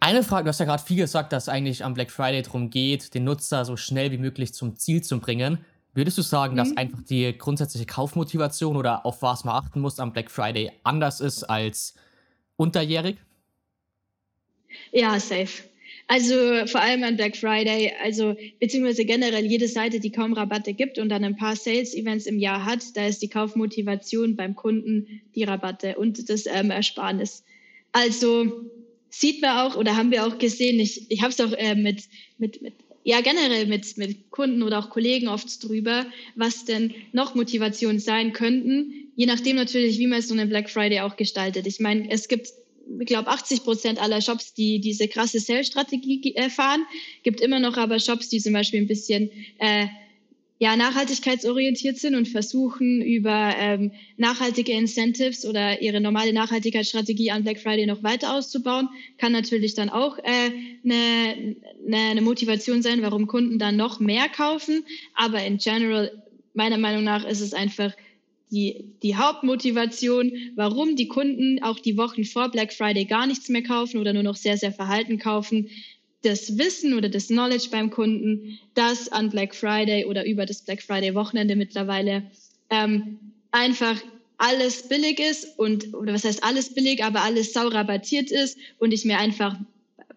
eine 0.00 0.22
Frage, 0.22 0.44
du 0.44 0.48
hast 0.48 0.60
ja 0.60 0.66
gerade 0.66 0.82
viel 0.82 0.96
gesagt, 0.96 1.32
dass 1.32 1.48
eigentlich 1.48 1.84
am 1.84 1.94
Black 1.94 2.10
Friday 2.10 2.42
darum 2.42 2.70
geht, 2.70 3.14
den 3.14 3.24
Nutzer 3.24 3.64
so 3.64 3.76
schnell 3.76 4.10
wie 4.10 4.18
möglich 4.18 4.54
zum 4.54 4.76
Ziel 4.76 5.02
zu 5.02 5.18
bringen. 5.18 5.64
Würdest 5.94 6.18
du 6.18 6.22
sagen, 6.22 6.52
mhm. 6.52 6.58
dass 6.58 6.76
einfach 6.76 7.02
die 7.02 7.36
grundsätzliche 7.36 7.86
Kaufmotivation 7.86 8.76
oder 8.76 9.04
auf 9.04 9.22
was 9.22 9.44
man 9.44 9.56
achten 9.56 9.80
muss 9.80 9.98
am 9.98 10.12
Black 10.12 10.30
Friday 10.30 10.70
anders 10.84 11.20
ist 11.20 11.44
als 11.44 11.94
unterjährig? 12.56 13.16
Ja, 14.92 15.18
safe. 15.18 15.64
Also 16.06 16.34
vor 16.66 16.80
allem 16.80 17.04
an 17.04 17.16
Black 17.16 17.36
Friday, 17.36 17.92
also 18.02 18.34
beziehungsweise 18.60 19.04
generell 19.04 19.44
jede 19.44 19.68
Seite, 19.68 20.00
die 20.00 20.10
kaum 20.10 20.32
Rabatte 20.32 20.72
gibt 20.72 20.98
und 20.98 21.10
dann 21.10 21.22
ein 21.22 21.36
paar 21.36 21.54
Sales-Events 21.54 22.24
im 22.24 22.38
Jahr 22.38 22.64
hat, 22.64 22.96
da 22.96 23.06
ist 23.06 23.20
die 23.20 23.28
Kaufmotivation 23.28 24.34
beim 24.34 24.54
Kunden 24.54 25.20
die 25.34 25.44
Rabatte 25.44 25.96
und 25.96 26.30
das 26.30 26.46
ähm, 26.46 26.70
Ersparnis. 26.70 27.44
Also 27.92 28.70
sieht 29.10 29.42
man 29.42 29.58
auch 29.58 29.76
oder 29.76 29.96
haben 29.96 30.10
wir 30.10 30.26
auch 30.26 30.38
gesehen, 30.38 30.80
ich, 30.80 31.10
ich 31.10 31.22
habe 31.22 31.32
es 31.32 31.40
auch 31.40 31.52
äh, 31.52 31.74
mit, 31.74 32.04
mit, 32.38 32.62
mit, 32.62 32.74
ja 33.04 33.20
generell 33.20 33.66
mit, 33.66 33.96
mit 33.96 34.30
Kunden 34.30 34.62
oder 34.62 34.78
auch 34.78 34.90
Kollegen 34.90 35.28
oft 35.28 35.62
drüber, 35.62 36.06
was 36.34 36.64
denn 36.64 36.94
noch 37.12 37.34
Motivationen 37.34 38.00
sein 38.00 38.32
könnten, 38.32 39.10
je 39.16 39.26
nachdem 39.26 39.56
natürlich, 39.56 39.98
wie 39.98 40.06
man 40.06 40.22
so 40.22 40.34
einen 40.34 40.48
Black 40.48 40.70
Friday 40.70 41.00
auch 41.00 41.16
gestaltet. 41.16 41.66
Ich 41.66 41.80
meine, 41.80 42.10
es 42.10 42.28
gibt 42.28 42.48
ich 43.00 43.06
glaube, 43.06 43.28
80 43.28 43.64
Prozent 43.64 44.00
aller 44.00 44.20
Shops, 44.20 44.54
die 44.54 44.80
diese 44.80 45.08
krasse 45.08 45.40
Sales-Strategie 45.40 46.34
äh, 46.36 46.48
fahren, 46.48 46.86
gibt 47.22 47.40
immer 47.40 47.60
noch 47.60 47.76
aber 47.76 47.98
Shops, 47.98 48.28
die 48.28 48.40
zum 48.40 48.54
Beispiel 48.54 48.80
ein 48.80 48.86
bisschen 48.86 49.30
äh, 49.58 49.88
ja, 50.60 50.76
nachhaltigkeitsorientiert 50.76 51.98
sind 51.98 52.16
und 52.16 52.26
versuchen, 52.26 53.00
über 53.00 53.54
ähm, 53.56 53.92
nachhaltige 54.16 54.72
Incentives 54.72 55.46
oder 55.46 55.80
ihre 55.80 56.00
normale 56.00 56.32
Nachhaltigkeitsstrategie 56.32 57.30
an 57.30 57.44
Black 57.44 57.60
Friday 57.60 57.86
noch 57.86 58.02
weiter 58.02 58.34
auszubauen, 58.34 58.88
kann 59.18 59.30
natürlich 59.30 59.74
dann 59.74 59.88
auch 59.88 60.18
äh, 60.18 60.50
eine, 60.84 61.56
eine 61.92 62.22
Motivation 62.22 62.82
sein, 62.82 63.02
warum 63.02 63.28
Kunden 63.28 63.60
dann 63.60 63.76
noch 63.76 64.00
mehr 64.00 64.28
kaufen. 64.28 64.84
Aber 65.14 65.44
in 65.44 65.58
general, 65.58 66.10
meiner 66.54 66.78
Meinung 66.78 67.04
nach, 67.04 67.24
ist 67.24 67.40
es 67.40 67.54
einfach 67.54 67.92
die, 68.50 68.96
die 69.02 69.14
Hauptmotivation, 69.14 70.32
warum 70.56 70.96
die 70.96 71.06
Kunden 71.06 71.62
auch 71.62 71.78
die 71.78 71.96
Wochen 71.96 72.24
vor 72.24 72.50
Black 72.50 72.72
Friday 72.72 73.04
gar 73.04 73.28
nichts 73.28 73.48
mehr 73.48 73.62
kaufen 73.62 73.98
oder 73.98 74.12
nur 74.12 74.22
noch 74.24 74.36
sehr, 74.36 74.56
sehr 74.56 74.72
verhalten 74.72 75.18
kaufen, 75.18 75.68
das 76.22 76.58
Wissen 76.58 76.94
oder 76.94 77.08
das 77.08 77.28
Knowledge 77.28 77.68
beim 77.70 77.90
Kunden, 77.90 78.58
dass 78.74 79.08
an 79.10 79.30
Black 79.30 79.54
Friday 79.54 80.04
oder 80.04 80.26
über 80.26 80.46
das 80.46 80.62
Black 80.62 80.82
Friday 80.82 81.14
Wochenende 81.14 81.54
mittlerweile 81.54 82.30
ähm, 82.70 83.18
einfach 83.52 84.00
alles 84.36 84.88
billig 84.88 85.20
ist 85.20 85.58
und, 85.58 85.94
oder 85.94 86.12
was 86.12 86.24
heißt 86.24 86.44
alles 86.44 86.74
billig, 86.74 87.04
aber 87.04 87.22
alles 87.22 87.52
sau 87.52 87.68
rabattiert 87.68 88.30
ist 88.30 88.58
und 88.78 88.92
ich 88.92 89.04
mir 89.04 89.18
einfach 89.18 89.56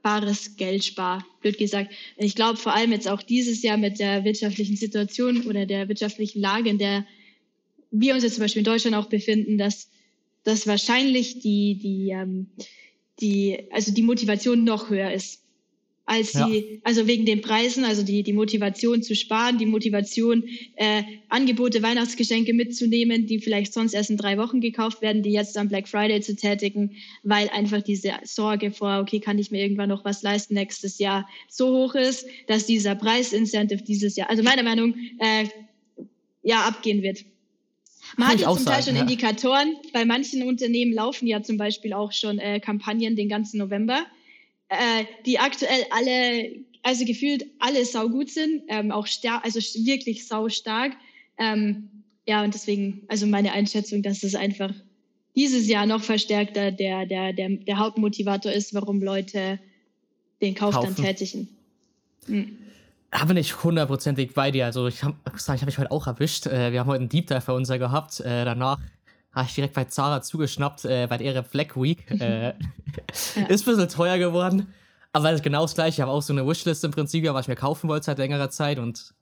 bares 0.03 0.55
Geld 0.57 0.83
spare, 0.83 1.23
blöd 1.41 1.57
gesagt. 1.57 1.91
Ich 2.17 2.35
glaube 2.35 2.57
vor 2.57 2.73
allem 2.73 2.91
jetzt 2.91 3.07
auch 3.07 3.21
dieses 3.21 3.61
Jahr 3.61 3.77
mit 3.77 3.99
der 3.99 4.23
wirtschaftlichen 4.23 4.75
Situation 4.75 5.45
oder 5.45 5.65
der 5.65 5.87
wirtschaftlichen 5.87 6.41
Lage, 6.41 6.69
in 6.69 6.77
der 6.79 7.05
wir 7.91 8.13
uns 8.13 8.23
jetzt 8.23 8.35
zum 8.35 8.43
Beispiel 8.43 8.61
in 8.61 8.65
Deutschland 8.65 8.95
auch 8.95 9.07
befinden, 9.07 9.57
dass, 9.57 9.89
dass 10.43 10.65
wahrscheinlich 10.65 11.39
die, 11.39 11.75
die, 11.75 12.09
ähm, 12.11 12.47
die, 13.19 13.67
also 13.71 13.93
die 13.93 14.01
Motivation 14.01 14.63
noch 14.63 14.89
höher 14.89 15.11
ist 15.11 15.40
als 16.11 16.33
ja. 16.33 16.45
die, 16.45 16.81
also 16.83 17.07
wegen 17.07 17.25
den 17.25 17.39
Preisen, 17.39 17.85
also 17.85 18.03
die, 18.03 18.21
die 18.21 18.33
Motivation 18.33 19.01
zu 19.01 19.15
sparen, 19.15 19.57
die 19.57 19.65
Motivation, 19.65 20.43
äh, 20.75 21.03
Angebote, 21.29 21.81
Weihnachtsgeschenke 21.81 22.53
mitzunehmen, 22.53 23.27
die 23.27 23.39
vielleicht 23.39 23.73
sonst 23.73 23.93
erst 23.93 24.09
in 24.09 24.17
drei 24.17 24.37
Wochen 24.37 24.59
gekauft 24.59 25.01
werden, 25.01 25.23
die 25.23 25.31
jetzt 25.31 25.57
am 25.57 25.69
Black 25.69 25.87
Friday 25.87 26.19
zu 26.19 26.35
tätigen, 26.35 26.97
weil 27.23 27.47
einfach 27.51 27.81
diese 27.81 28.11
Sorge 28.25 28.71
vor, 28.71 28.99
okay, 28.99 29.21
kann 29.21 29.39
ich 29.39 29.51
mir 29.51 29.61
irgendwann 29.61 29.87
noch 29.87 30.03
was 30.03 30.21
leisten 30.21 30.55
nächstes 30.55 30.99
Jahr, 30.99 31.29
so 31.47 31.69
hoch 31.69 31.95
ist, 31.95 32.27
dass 32.47 32.65
dieser 32.65 32.95
Preisincentive 32.95 33.81
dieses 33.81 34.17
Jahr, 34.17 34.29
also 34.29 34.43
meiner 34.43 34.63
Meinung, 34.63 34.93
äh, 35.17 35.45
ja, 36.43 36.63
abgehen 36.63 37.03
wird. 37.03 37.23
Man 38.17 38.27
hat 38.27 38.39
zum 38.39 38.65
Teil 38.65 38.83
schon 38.83 38.95
ja. 38.95 39.01
Indikatoren. 39.01 39.77
Bei 39.93 40.03
manchen 40.03 40.43
Unternehmen 40.43 40.91
laufen 40.91 41.25
ja 41.25 41.41
zum 41.41 41.55
Beispiel 41.55 41.93
auch 41.93 42.11
schon 42.11 42.37
äh, 42.39 42.59
Kampagnen 42.59 43.15
den 43.15 43.29
ganzen 43.29 43.59
November 43.59 44.05
äh, 44.71 45.05
die 45.25 45.37
aktuell 45.37 45.85
alle, 45.91 46.55
also 46.81 47.03
gefühlt 47.05 47.45
alle 47.59 47.85
saugut 47.85 48.29
sind, 48.29 48.63
ähm, 48.69 48.91
auch 48.91 49.05
stark, 49.05 49.43
also 49.43 49.59
wirklich 49.59 50.25
sau 50.25 50.47
stark. 50.47 50.93
Ähm, 51.37 51.89
ja, 52.25 52.43
und 52.43 52.53
deswegen, 52.53 53.03
also 53.09 53.27
meine 53.27 53.51
Einschätzung, 53.51 54.01
dass 54.01 54.23
es 54.23 54.33
einfach 54.33 54.71
dieses 55.35 55.67
Jahr 55.67 55.85
noch 55.85 56.01
verstärkter 56.01 56.71
der, 56.71 57.05
der, 57.05 57.33
der, 57.33 57.49
der 57.49 57.77
Hauptmotivator 57.77 58.51
ist, 58.51 58.73
warum 58.73 59.01
Leute 59.01 59.59
den 60.41 60.55
Kauf 60.55 60.75
Kaufen. 60.75 60.95
dann 60.95 61.05
tätigen. 61.05 61.49
Hm. 62.27 62.57
Da 63.11 63.25
bin 63.25 63.35
ich 63.35 63.63
hundertprozentig 63.63 64.33
bei 64.33 64.51
dir. 64.51 64.65
Also 64.65 64.87
ich 64.87 65.03
habe 65.03 65.15
ich 65.35 65.47
hab 65.47 65.65
mich 65.65 65.77
heute 65.77 65.91
auch 65.91 66.07
erwischt. 66.07 66.47
Äh, 66.47 66.71
wir 66.71 66.79
haben 66.79 66.87
heute 66.87 67.01
einen 67.01 67.09
Deep 67.09 67.27
Dive 67.27 67.43
bei 67.45 67.53
unser 67.53 67.77
gehabt. 67.77 68.21
Äh, 68.21 68.45
danach 68.45 68.79
habe 69.33 69.47
ich 69.47 69.55
direkt 69.55 69.73
bei 69.73 69.85
Zara 69.85 70.21
zugeschnappt, 70.21 70.85
äh, 70.85 71.07
bei 71.07 71.17
der 71.17 71.41
Black 71.41 71.75
Week. 71.75 72.05
Äh, 72.21 72.53
ja. 73.35 73.47
Ist 73.47 73.67
ein 73.67 73.75
bisschen 73.75 73.89
teuer 73.89 74.17
geworden. 74.17 74.73
Aber 75.13 75.33
genau 75.39 75.61
das 75.61 75.75
gleiche. 75.75 75.95
Ich 75.95 76.01
habe 76.01 76.11
auch 76.11 76.21
so 76.21 76.33
eine 76.33 76.45
Wishlist 76.45 76.83
im 76.83 76.91
Prinzip, 76.91 77.23
was 77.25 77.45
ich 77.45 77.47
mir 77.47 77.55
kaufen 77.55 77.89
wollte 77.89 78.05
seit 78.05 78.17
längerer 78.17 78.49
Zeit. 78.49 78.79
Und 78.79 79.13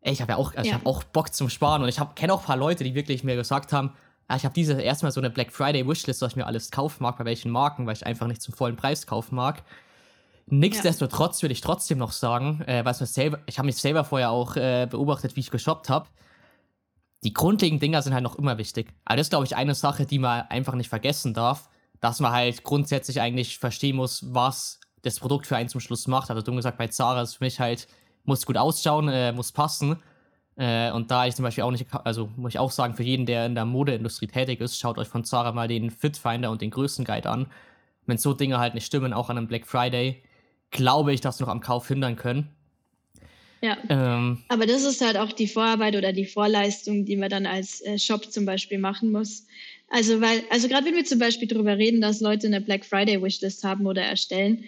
ey, 0.00 0.12
ich 0.12 0.20
habe 0.20 0.32
ja 0.32 0.38
auch, 0.38 0.54
also 0.54 0.58
ja. 0.58 0.64
ich 0.64 0.74
habe 0.74 0.86
auch 0.86 1.04
Bock 1.04 1.32
zum 1.32 1.48
Sparen. 1.48 1.82
Und 1.82 1.88
ich 1.88 2.00
kenne 2.16 2.32
auch 2.32 2.40
ein 2.40 2.46
paar 2.46 2.56
Leute, 2.56 2.84
die 2.84 2.94
wirklich 2.94 3.22
mir 3.24 3.36
gesagt 3.36 3.72
haben, 3.72 3.92
ja, 4.28 4.36
ich 4.36 4.44
habe 4.44 4.54
diese 4.54 4.80
erstmal 4.80 5.12
so 5.12 5.20
eine 5.20 5.30
Black 5.30 5.52
Friday 5.52 5.86
Wishlist, 5.86 6.22
was 6.22 6.32
ich 6.32 6.36
mir 6.36 6.46
alles 6.46 6.70
kaufen 6.70 7.02
mag, 7.02 7.18
bei 7.18 7.24
welchen 7.24 7.50
Marken, 7.50 7.86
weil 7.86 7.94
ich 7.94 8.06
einfach 8.06 8.26
nicht 8.26 8.42
zum 8.42 8.54
vollen 8.54 8.76
Preis 8.76 9.06
kaufen 9.06 9.36
mag. 9.36 9.62
Nichtsdestotrotz 10.46 11.42
würde 11.42 11.52
ich 11.52 11.60
trotzdem 11.60 11.98
noch 11.98 12.12
sagen, 12.12 12.62
äh, 12.66 12.82
mir 12.82 12.94
selber, 12.94 13.38
ich 13.46 13.58
habe 13.58 13.66
mich 13.66 13.76
selber 13.76 14.04
vorher 14.04 14.30
auch 14.30 14.56
äh, 14.56 14.86
beobachtet, 14.90 15.36
wie 15.36 15.40
ich 15.40 15.50
geshoppt 15.50 15.88
habe 15.88 16.06
die 17.24 17.32
grundlegenden 17.32 17.80
Dinger 17.80 18.02
sind 18.02 18.12
halt 18.12 18.22
noch 18.22 18.36
immer 18.36 18.58
wichtig. 18.58 18.92
Aber 19.04 19.16
das 19.16 19.26
ist, 19.26 19.30
glaube 19.30 19.46
ich, 19.46 19.56
eine 19.56 19.74
Sache, 19.74 20.06
die 20.06 20.18
man 20.18 20.42
einfach 20.42 20.74
nicht 20.74 20.90
vergessen 20.90 21.34
darf, 21.34 21.68
dass 22.00 22.20
man 22.20 22.32
halt 22.32 22.64
grundsätzlich 22.64 23.20
eigentlich 23.20 23.58
verstehen 23.58 23.96
muss, 23.96 24.26
was 24.34 24.78
das 25.02 25.20
Produkt 25.20 25.46
für 25.46 25.56
einen 25.56 25.68
zum 25.68 25.80
Schluss 25.80 26.06
macht. 26.06 26.30
Also 26.30 26.42
dumm 26.42 26.56
gesagt, 26.56 26.78
bei 26.78 26.88
Zara 26.88 27.22
ist 27.22 27.36
für 27.36 27.44
mich 27.44 27.60
halt, 27.60 27.88
muss 28.24 28.44
gut 28.44 28.58
ausschauen, 28.58 29.08
äh, 29.08 29.32
muss 29.32 29.52
passen. 29.52 30.02
Äh, 30.56 30.92
und 30.92 31.10
da 31.10 31.26
ich 31.26 31.34
zum 31.34 31.44
Beispiel 31.44 31.64
auch 31.64 31.70
nicht, 31.70 31.86
also 32.04 32.30
muss 32.36 32.52
ich 32.52 32.58
auch 32.58 32.70
sagen, 32.70 32.94
für 32.94 33.02
jeden, 33.02 33.26
der 33.26 33.46
in 33.46 33.54
der 33.54 33.64
Modeindustrie 33.64 34.26
tätig 34.26 34.60
ist, 34.60 34.78
schaut 34.78 34.98
euch 34.98 35.08
von 35.08 35.24
Zara 35.24 35.52
mal 35.52 35.66
den 35.66 35.90
Fitfinder 35.90 36.50
und 36.50 36.60
den 36.60 36.70
Größenguide 36.70 37.28
an. 37.28 37.46
Wenn 38.06 38.18
so 38.18 38.34
Dinge 38.34 38.58
halt 38.58 38.74
nicht 38.74 38.86
stimmen, 38.86 39.14
auch 39.14 39.30
an 39.30 39.38
einem 39.38 39.48
Black 39.48 39.66
Friday, 39.66 40.22
glaube 40.70 41.12
ich, 41.12 41.20
dass 41.20 41.40
noch 41.40 41.48
am 41.48 41.60
Kauf 41.60 41.88
hindern 41.88 42.16
können. 42.16 42.54
Ja. 43.64 43.78
Ähm, 43.88 44.38
Aber 44.48 44.66
das 44.66 44.84
ist 44.84 45.00
halt 45.00 45.16
auch 45.16 45.32
die 45.32 45.46
Vorarbeit 45.46 45.96
oder 45.96 46.12
die 46.12 46.26
Vorleistung, 46.26 47.06
die 47.06 47.16
man 47.16 47.30
dann 47.30 47.46
als 47.46 47.80
äh, 47.80 47.98
Shop 47.98 48.30
zum 48.30 48.44
Beispiel 48.44 48.76
machen 48.76 49.10
muss. 49.10 49.46
Also, 49.88 50.20
weil, 50.20 50.42
also 50.50 50.68
gerade 50.68 50.84
wenn 50.84 50.96
wir 50.96 51.06
zum 51.06 51.18
Beispiel 51.18 51.48
darüber 51.48 51.78
reden, 51.78 52.02
dass 52.02 52.20
Leute 52.20 52.46
eine 52.46 52.60
Black 52.60 52.84
Friday 52.84 53.22
Wishlist 53.22 53.64
haben 53.64 53.86
oder 53.86 54.02
erstellen, 54.02 54.64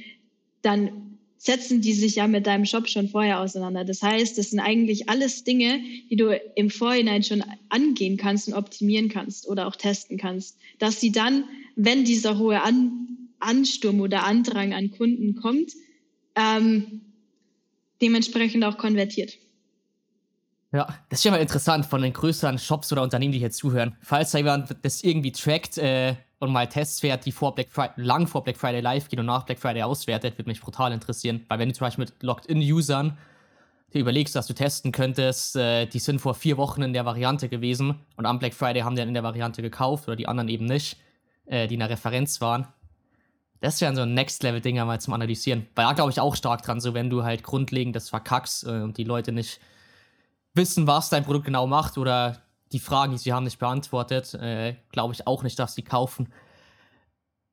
dann 0.63 1.19
setzen 1.37 1.83
die 1.83 1.93
sich 1.93 2.17
ja 2.17 2.27
mit 2.27 2.47
deinem 2.47 2.65
Shop 2.65 2.89
schon 2.89 3.11
vorher 3.11 3.41
auseinander. 3.41 3.85
Das 3.85 4.03
heißt, 4.03 4.39
das 4.39 4.51
sind 4.51 4.61
eigentlich 4.61 5.11
alles 5.11 5.45
Dinge, 5.45 5.79
die 6.09 6.17
du 6.17 6.35
im 6.55 6.71
Vorhinein 6.71 7.23
schon 7.23 7.45
angehen 7.69 8.17
kannst 8.17 8.49
und 8.49 8.55
optimieren 8.55 9.11
kannst 9.11 9.47
oder 9.47 9.67
auch 9.67 9.77
testen 9.77 10.17
kannst, 10.17 10.57
dass 10.79 11.03
sie 11.03 11.13
dann, 11.13 11.45
wenn 11.77 12.07
dieser 12.07 12.39
hohe 12.39 12.63
An 12.63 13.09
Ansturm 13.41 14.01
oder 14.01 14.25
Andrang 14.25 14.73
an 14.73 14.91
Kunden 14.91 15.35
kommt, 15.37 15.73
ähm, 16.35 17.03
dementsprechend 18.01 18.65
auch 18.65 18.79
konvertiert. 18.79 19.39
Ja, 20.73 20.87
das 21.09 21.21
ist 21.21 21.25
ja 21.25 21.31
mal 21.31 21.41
interessant 21.41 21.87
von 21.87 22.03
den 22.03 22.13
größeren 22.13 22.59
Shops 22.59 22.93
oder 22.93 23.03
Unternehmen, 23.03 23.33
die 23.33 23.39
hier 23.39 23.51
zuhören. 23.51 23.97
Falls 24.03 24.33
da 24.33 24.39
jemand 24.39 24.77
das 24.83 25.03
irgendwie 25.03 25.33
trackt 25.33 25.79
äh, 25.79 26.17
und 26.39 26.53
mal 26.53 26.67
Tests 26.67 27.01
fährt, 27.01 27.25
die 27.25 27.33
vor 27.33 27.55
Black 27.55 27.69
Friday, 27.71 27.93
lang 27.97 28.27
vor 28.27 28.43
Black 28.43 28.57
Friday 28.57 28.81
live 28.81 29.09
gehen 29.09 29.21
und 29.21 29.27
nach 29.27 29.45
Black 29.45 29.59
Friday 29.59 29.83
auswertet, 29.83 30.37
würde 30.37 30.51
mich 30.51 30.61
brutal 30.61 30.93
interessieren. 30.93 31.45
Weil 31.49 31.61
wenn 31.61 31.69
du 31.69 31.75
zum 31.75 31.87
Beispiel 31.87 32.05
mit 32.05 32.23
Logged-In-Usern 32.23 33.17
dir 33.95 34.01
überlegst, 34.01 34.35
dass 34.35 34.49
du 34.49 34.55
testen 34.55 34.93
könntest, 34.93 35.57
äh, 35.57 35.87
die 35.87 36.01
sind 36.01 36.21
vor 36.21 36.35
vier 36.35 36.57
Wochen 36.57 36.83
in 36.83 36.93
der 36.93 37.05
Variante 37.05 37.49
gewesen 37.49 38.01
und 38.17 38.27
am 38.27 38.39
Black 38.39 38.53
Friday 38.53 38.83
haben 38.83 38.97
die 38.97 39.01
dann 39.01 39.09
in 39.09 39.15
der 39.15 39.23
Variante 39.23 39.63
gekauft 39.63 40.09
oder 40.09 40.17
die 40.17 40.27
anderen 40.27 40.49
eben 40.49 40.67
nicht, 40.67 40.99
äh, 41.47 41.69
die 41.69 41.75
in 41.75 41.81
der 41.81 41.91
Referenz 41.91 42.41
waren. 42.41 42.67
Das 43.61 43.81
wären 43.81 43.97
so 43.97 44.05
Next-Level-Dinger 44.05 44.85
mal 44.85 45.01
zum 45.01 45.15
Analysieren. 45.15 45.67
Weil 45.75 45.87
da 45.87 45.93
glaube 45.93 46.11
ich 46.11 46.21
auch 46.21 46.37
stark 46.37 46.63
dran, 46.63 46.81
so 46.81 46.95
wenn 46.95 47.11
du 47.11 47.25
halt 47.25 47.43
grundlegend 47.43 47.97
das 47.97 48.11
verkackst 48.11 48.65
äh, 48.65 48.83
und 48.83 48.99
die 48.99 49.05
Leute 49.05 49.33
nicht 49.33 49.61
wissen, 50.55 50.87
was 50.87 51.11
dein 51.11 51.25
Produkt 51.25 51.47
genau 51.47 51.67
macht 51.67 51.99
oder 51.99 52.43
die 52.73 52.79
Fragen, 52.79 53.13
die 53.13 53.19
sie 53.19 53.33
haben, 53.33 53.45
nicht 53.45 53.59
beantwortet, 53.59 54.35
äh, 54.35 54.77
glaube 54.93 55.15
ich 55.15 55.27
auch 55.27 55.43
nicht, 55.43 55.59
dass 55.59 55.75
sie 55.75 55.83
kaufen. 55.83 56.29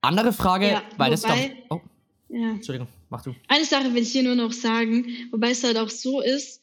Andere 0.01 0.33
Frage, 0.33 0.72
ja, 0.72 0.81
weil 0.98 1.12
wobei, 1.12 1.12
das 1.12 1.24
glaub, 1.24 1.39
oh, 1.69 1.81
ja. 2.29 2.50
Entschuldigung, 2.51 2.88
mach 3.10 3.22
du. 3.22 3.36
Eine 3.48 3.65
Sache 3.65 3.93
will 3.93 4.01
ich 4.01 4.12
hier 4.12 4.24
nur 4.24 4.36
noch 4.36 4.51
sagen, 4.51 5.05
wobei 5.31 5.51
es 5.51 5.63
halt 5.63 5.77
auch 5.77 5.89
so 5.89 6.19
ist, 6.22 6.62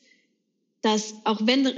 dass 0.82 1.14
auch 1.24 1.40
wenn, 1.44 1.68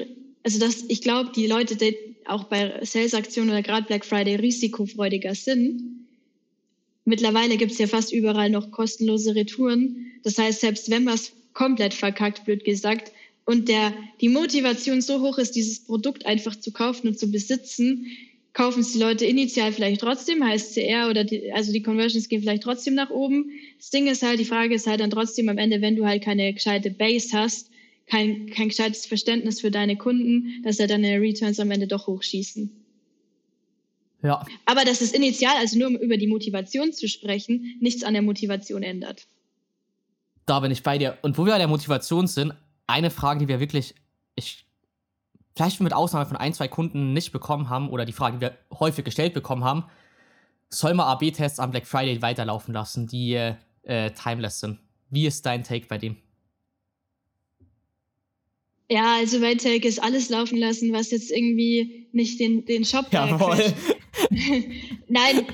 also 0.43 0.59
dass 0.59 0.83
ich 0.89 1.03
glaube, 1.03 1.31
die 1.33 1.47
Leute, 1.47 1.77
die 1.77 2.17
auch 2.27 2.45
bei 2.45 2.85
Sales-Aktionen 2.85 3.51
oder 3.51 3.63
gerade 3.63 3.87
Black 3.87 4.05
Friday 4.05 4.37
risikofreudiger 4.37 5.35
sind, 5.35 5.92
Mittlerweile 7.05 7.57
gibt 7.57 7.73
es 7.73 7.79
ja 7.79 7.87
fast 7.87 8.13
überall 8.13 8.51
noch 8.51 8.71
kostenlose 8.71 9.35
Retouren. 9.35 10.13
Das 10.23 10.39
heißt, 10.39 10.61
selbst 10.61 10.91
wenn 10.91 11.05
man 11.05 11.15
es 11.15 11.33
komplett 11.53 11.95
verkackt, 11.95 12.47
wird 12.47 12.65
gesagt, 12.65 13.13
und 13.45 13.69
der, 13.69 13.93
die 14.21 14.29
Motivation 14.29 15.01
so 15.01 15.21
hoch 15.21 15.39
ist, 15.39 15.57
dieses 15.57 15.81
Produkt 15.81 16.27
einfach 16.27 16.55
zu 16.55 16.73
kaufen 16.73 17.09
und 17.09 17.19
zu 17.19 17.31
besitzen, 17.31 18.07
kaufen 18.53 18.81
es 18.81 18.93
die 18.93 18.99
Leute 18.99 19.25
initial 19.25 19.73
vielleicht 19.73 20.01
trotzdem, 20.01 20.45
heißt 20.45 20.75
CR 20.75 21.09
oder 21.11 21.25
die, 21.25 21.51
also 21.53 21.73
die 21.73 21.83
Conversions 21.83 22.29
gehen 22.29 22.43
vielleicht 22.43 22.63
trotzdem 22.63 22.95
nach 22.95 23.11
oben. 23.11 23.51
Das 23.79 23.91
Ding 23.91 24.07
ist 24.07 24.23
halt, 24.23 24.39
die 24.39 24.45
Frage 24.45 24.75
ist 24.75 24.87
halt 24.87 25.01
dann 25.01 25.11
trotzdem 25.11 25.49
am 25.49 25.59
Ende, 25.59 25.81
wenn 25.81 25.97
du 25.97 26.07
halt 26.07 26.23
keine 26.23 26.53
gescheite 26.53 26.91
Base 26.91 27.37
hast, 27.37 27.71
kein, 28.07 28.47
kein 28.51 28.69
gescheites 28.69 29.07
Verständnis 29.07 29.61
für 29.61 29.71
deine 29.71 29.97
Kunden, 29.97 30.63
dass 30.65 30.79
ja 30.79 30.87
deine 30.87 31.21
Returns 31.21 31.59
am 31.61 31.71
Ende 31.71 31.87
doch 31.87 32.07
hochschießen. 32.07 32.82
Ja. 34.23 34.45
Aber 34.67 34.85
dass 34.85 35.01
es 35.01 35.13
initial, 35.13 35.57
also 35.57 35.79
nur 35.79 35.89
um 35.89 35.97
über 35.97 36.17
die 36.17 36.29
Motivation 36.29 36.93
zu 36.93 37.09
sprechen, 37.09 37.77
nichts 37.81 38.05
an 38.05 38.15
der 38.15 38.23
Motivation 38.23 38.83
ändert. 38.83 39.27
Da 40.47 40.61
bin 40.61 40.71
ich 40.71 40.83
bei 40.83 40.99
dir. 40.99 41.19
Und 41.23 41.39
wo 41.39 41.47
wir 41.47 41.55
an 41.55 41.59
der 41.59 41.69
Motivation 41.69 42.27
sind, 42.27 42.55
eine 42.87 43.11
Frage, 43.11 43.41
die 43.41 43.49
wir 43.49 43.61
wirklich, 43.61 43.95
ich, 44.35 44.65
vielleicht 45.57 45.81
mit 45.81 45.93
Ausnahme 45.93 46.27
von 46.27 46.37
ein, 46.37 46.55
zwei 46.55 46.69
Kunden 46.69 47.13
nicht 47.13 47.33
bekommen 47.33 47.69
haben, 47.69 47.89
oder 47.91 48.05
die 48.05 48.13
Frage, 48.13 48.37
die 48.37 48.41
wir 48.43 48.59
häufig 48.79 49.05
gestellt 49.05 49.35
bekommen 49.35 49.65
haben, 49.65 49.85
soll 50.69 50.95
man 50.95 51.07
AB-Tests 51.07 51.59
am 51.59 51.71
Black 51.71 51.87
Friday 51.87 52.23
weiterlaufen 52.23 52.73
lassen, 52.73 53.07
die 53.07 53.35
äh, 53.35 54.11
timeless 54.13 54.61
sind? 54.61 54.79
Wie 55.11 55.27
ist 55.27 55.45
dein 55.45 55.65
Take 55.65 55.87
bei 55.87 55.99
dem? 55.99 56.17
Ja, 58.93 59.17
also 59.17 59.41
Take 59.57 59.89
ist 59.89 60.03
alles 60.03 60.29
laufen 60.29 60.59
lassen, 60.59 60.93
was 60.93 61.13
jetzt 61.13 61.31
irgendwie 61.31 62.07
nicht 62.13 62.39
den, 62.39 62.67
den 62.67 62.85
Shop 62.85 63.07
Jawohl. 63.11 63.73
Nein, 65.09 65.47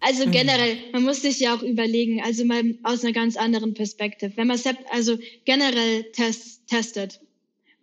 also 0.00 0.28
generell, 0.28 0.76
man 0.92 1.04
muss 1.04 1.22
sich 1.22 1.40
ja 1.40 1.54
auch 1.54 1.62
überlegen, 1.62 2.20
also 2.22 2.44
mal 2.44 2.62
aus 2.82 3.02
einer 3.02 3.14
ganz 3.14 3.38
anderen 3.38 3.72
Perspektive. 3.72 4.36
Wenn 4.36 4.46
man 4.46 4.58
also 4.90 5.16
generell 5.46 6.02
test, 6.12 6.68
testet, 6.68 7.18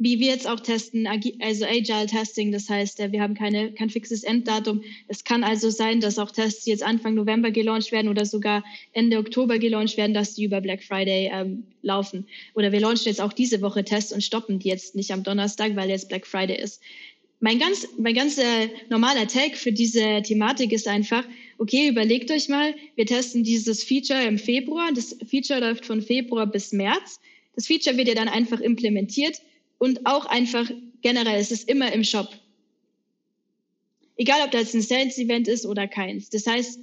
wie 0.01 0.21
wir 0.21 0.27
jetzt 0.27 0.47
auch 0.47 0.61
testen, 0.61 1.05
also 1.41 1.65
Agile 1.65 2.07
Testing, 2.07 2.53
das 2.53 2.69
heißt, 2.69 3.01
äh, 3.01 3.11
wir 3.11 3.21
haben 3.21 3.35
keine, 3.35 3.73
kein 3.73 3.89
fixes 3.89 4.23
Enddatum. 4.23 4.81
Es 5.09 5.25
kann 5.25 5.43
also 5.43 5.69
sein, 5.69 5.99
dass 5.99 6.17
auch 6.17 6.31
Tests 6.31 6.65
jetzt 6.65 6.83
Anfang 6.83 7.15
November 7.15 7.51
gelauncht 7.51 7.91
werden 7.91 8.07
oder 8.07 8.25
sogar 8.25 8.63
Ende 8.93 9.17
Oktober 9.17 9.59
gelauncht 9.59 9.97
werden, 9.97 10.13
dass 10.13 10.35
die 10.35 10.45
über 10.45 10.61
Black 10.61 10.83
Friday 10.83 11.29
ähm, 11.33 11.65
laufen. 11.81 12.25
Oder 12.55 12.71
wir 12.71 12.79
launchen 12.79 13.07
jetzt 13.07 13.19
auch 13.19 13.33
diese 13.33 13.61
Woche 13.61 13.83
Tests 13.83 14.13
und 14.13 14.23
stoppen 14.23 14.59
die 14.59 14.69
jetzt 14.69 14.95
nicht 14.95 15.11
am 15.11 15.23
Donnerstag, 15.23 15.75
weil 15.75 15.89
jetzt 15.89 16.07
Black 16.07 16.25
Friday 16.25 16.57
ist. 16.57 16.81
Mein 17.41 17.59
ganz, 17.59 17.85
mein 17.97 18.15
ganz 18.15 18.37
äh, 18.37 18.69
normaler 18.89 19.27
Tag 19.27 19.57
für 19.57 19.73
diese 19.73 20.21
Thematik 20.21 20.71
ist 20.71 20.87
einfach, 20.87 21.25
okay, 21.57 21.89
überlegt 21.89 22.31
euch 22.31 22.47
mal, 22.47 22.73
wir 22.95 23.05
testen 23.05 23.43
dieses 23.43 23.83
Feature 23.83 24.23
im 24.23 24.37
Februar. 24.37 24.91
Das 24.95 25.17
Feature 25.29 25.59
läuft 25.59 25.85
von 25.85 26.01
Februar 26.01 26.47
bis 26.47 26.71
März. 26.71 27.19
Das 27.55 27.67
Feature 27.67 27.97
wird 27.97 28.07
ja 28.07 28.15
dann 28.15 28.29
einfach 28.29 28.61
implementiert 28.61 29.41
und 29.79 30.05
auch 30.05 30.25
einfach 30.27 30.69
generell, 31.01 31.39
es 31.39 31.51
ist 31.51 31.67
immer 31.67 31.91
im 31.91 32.03
Shop. 32.03 32.29
Egal, 34.17 34.45
ob 34.45 34.51
das 34.51 34.73
ein 34.73 34.81
Sales-Event 34.81 35.47
ist 35.47 35.65
oder 35.65 35.87
keins. 35.87 36.29
Das 36.29 36.45
heißt, 36.45 36.79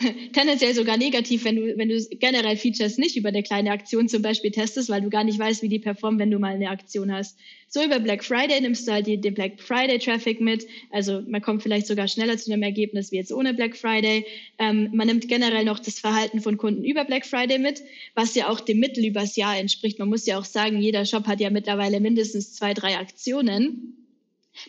tendenziell 0.32 0.74
sogar 0.74 0.96
negativ, 0.96 1.44
wenn 1.44 1.56
du, 1.56 1.76
wenn 1.76 1.88
du 1.88 2.00
generell 2.20 2.56
Features 2.56 2.98
nicht 2.98 3.16
über 3.16 3.30
eine 3.30 3.42
kleine 3.42 3.72
Aktion 3.72 4.08
zum 4.08 4.22
Beispiel 4.22 4.52
testest, 4.52 4.88
weil 4.88 5.00
du 5.00 5.10
gar 5.10 5.24
nicht 5.24 5.40
weißt, 5.40 5.62
wie 5.62 5.68
die 5.68 5.80
performen, 5.80 6.20
wenn 6.20 6.30
du 6.30 6.38
mal 6.38 6.54
eine 6.54 6.70
Aktion 6.70 7.12
hast. 7.12 7.36
So 7.66 7.82
über 7.82 7.98
Black 7.98 8.22
Friday 8.22 8.60
nimmst 8.60 8.86
du 8.86 8.92
halt 8.92 9.08
den 9.08 9.34
Black 9.34 9.60
Friday 9.60 9.98
Traffic 9.98 10.40
mit. 10.40 10.66
Also 10.90 11.22
man 11.26 11.42
kommt 11.42 11.64
vielleicht 11.64 11.88
sogar 11.88 12.06
schneller 12.06 12.38
zu 12.38 12.52
einem 12.52 12.62
Ergebnis 12.62 13.10
wie 13.10 13.16
jetzt 13.16 13.32
ohne 13.32 13.54
Black 13.54 13.76
Friday. 13.76 14.24
Ähm, 14.60 14.90
man 14.94 15.08
nimmt 15.08 15.26
generell 15.26 15.64
noch 15.64 15.80
das 15.80 15.98
Verhalten 15.98 16.40
von 16.40 16.58
Kunden 16.58 16.84
über 16.84 17.04
Black 17.04 17.26
Friday 17.26 17.58
mit, 17.58 17.82
was 18.14 18.36
ja 18.36 18.48
auch 18.48 18.60
dem 18.60 18.78
Mittel 18.78 19.04
übers 19.04 19.34
Jahr 19.34 19.58
entspricht. 19.58 19.98
Man 19.98 20.08
muss 20.08 20.26
ja 20.26 20.38
auch 20.38 20.44
sagen, 20.44 20.80
jeder 20.80 21.06
Shop 21.06 21.26
hat 21.26 21.40
ja 21.40 21.50
mittlerweile 21.50 21.98
mindestens 21.98 22.54
zwei, 22.54 22.72
drei 22.72 22.98
Aktionen. 22.98 23.94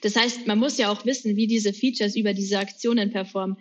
Das 0.02 0.16
heißt, 0.16 0.48
man 0.48 0.60
muss 0.60 0.78
ja 0.78 0.92
auch 0.92 1.06
wissen, 1.06 1.36
wie 1.36 1.48
diese 1.48 1.74
Features 1.74 2.16
über 2.16 2.34
diese 2.34 2.60
Aktionen 2.60 3.12
performen. 3.12 3.58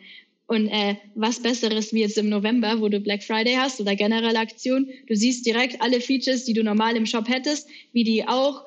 Und 0.49 0.69
äh, 0.69 0.97
was 1.14 1.40
Besseres 1.43 1.93
wie 1.93 2.00
jetzt 2.00 2.17
im 2.17 2.31
November, 2.31 2.81
wo 2.81 2.88
du 2.88 3.00
Black 3.00 3.23
Friday 3.23 3.55
hast 3.55 3.81
oder 3.81 3.95
generelle 3.95 4.38
Aktion. 4.38 4.88
Du 5.07 5.14
siehst 5.14 5.45
direkt 5.45 5.81
alle 5.83 6.00
Features, 6.00 6.45
die 6.47 6.55
du 6.55 6.64
normal 6.64 6.97
im 6.97 7.05
Shop 7.05 7.28
hättest, 7.28 7.69
wie 7.93 8.02
die 8.02 8.26
auch 8.26 8.64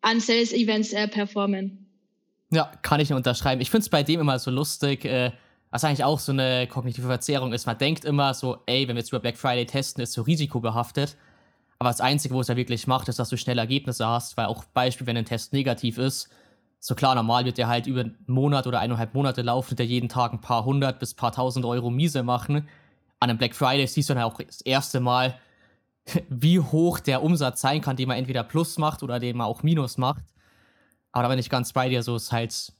an 0.00 0.20
Sales-Events 0.20 0.92
äh, 0.92 1.08
performen. 1.08 1.86
Ja, 2.52 2.70
kann 2.82 3.00
ich 3.00 3.10
nur 3.10 3.16
unterschreiben. 3.16 3.60
Ich 3.60 3.70
finde 3.70 3.82
es 3.82 3.88
bei 3.88 4.04
dem 4.04 4.20
immer 4.20 4.38
so 4.38 4.52
lustig, 4.52 5.04
äh, 5.04 5.32
was 5.72 5.82
eigentlich 5.82 6.04
auch 6.04 6.20
so 6.20 6.30
eine 6.30 6.68
kognitive 6.68 7.08
Verzerrung 7.08 7.52
ist. 7.52 7.66
Man 7.66 7.78
denkt 7.78 8.04
immer 8.04 8.32
so, 8.32 8.58
ey, 8.66 8.86
wenn 8.86 8.94
wir 8.94 9.00
jetzt 9.00 9.10
über 9.10 9.18
Black 9.18 9.36
Friday 9.36 9.66
testen, 9.66 10.04
ist 10.04 10.12
so 10.12 10.22
risikobehaftet. 10.22 11.16
Aber 11.80 11.90
das 11.90 12.00
Einzige, 12.00 12.32
wo 12.32 12.40
es 12.40 12.46
ja 12.46 12.56
wirklich 12.56 12.86
macht, 12.86 13.08
ist, 13.08 13.18
dass 13.18 13.28
du 13.28 13.36
schnell 13.36 13.58
Ergebnisse 13.58 14.06
hast, 14.06 14.36
weil 14.36 14.46
auch 14.46 14.64
Beispiel, 14.66 15.08
wenn 15.08 15.16
ein 15.16 15.24
Test 15.24 15.52
negativ 15.52 15.98
ist, 15.98 16.28
so 16.86 16.94
klar, 16.94 17.14
normal 17.14 17.46
wird 17.46 17.56
der 17.56 17.66
halt 17.66 17.86
über 17.86 18.00
einen 18.00 18.18
Monat 18.26 18.66
oder 18.66 18.78
eineinhalb 18.78 19.14
Monate 19.14 19.40
laufen, 19.40 19.74
der 19.74 19.86
jeden 19.86 20.10
Tag 20.10 20.34
ein 20.34 20.42
paar 20.42 20.66
hundert 20.66 20.98
bis 20.98 21.14
paar 21.14 21.32
tausend 21.32 21.64
Euro 21.64 21.88
miese 21.88 22.22
machen. 22.22 22.68
An 23.20 23.30
einem 23.30 23.38
Black 23.38 23.56
Friday 23.56 23.86
siehst 23.86 24.10
du 24.10 24.14
dann 24.14 24.24
auch 24.24 24.36
das 24.36 24.60
erste 24.60 25.00
Mal, 25.00 25.40
wie 26.28 26.60
hoch 26.60 27.00
der 27.00 27.22
Umsatz 27.22 27.62
sein 27.62 27.80
kann, 27.80 27.96
den 27.96 28.08
man 28.08 28.18
entweder 28.18 28.44
plus 28.44 28.76
macht 28.76 29.02
oder 29.02 29.18
den 29.18 29.38
man 29.38 29.46
auch 29.46 29.62
minus 29.62 29.96
macht. 29.96 30.24
Aber 31.10 31.22
da 31.22 31.28
bin 31.30 31.38
ich 31.38 31.48
ganz 31.48 31.72
bei 31.72 31.88
dir, 31.88 32.02
so 32.02 32.16
ist 32.16 32.32
halt 32.32 32.74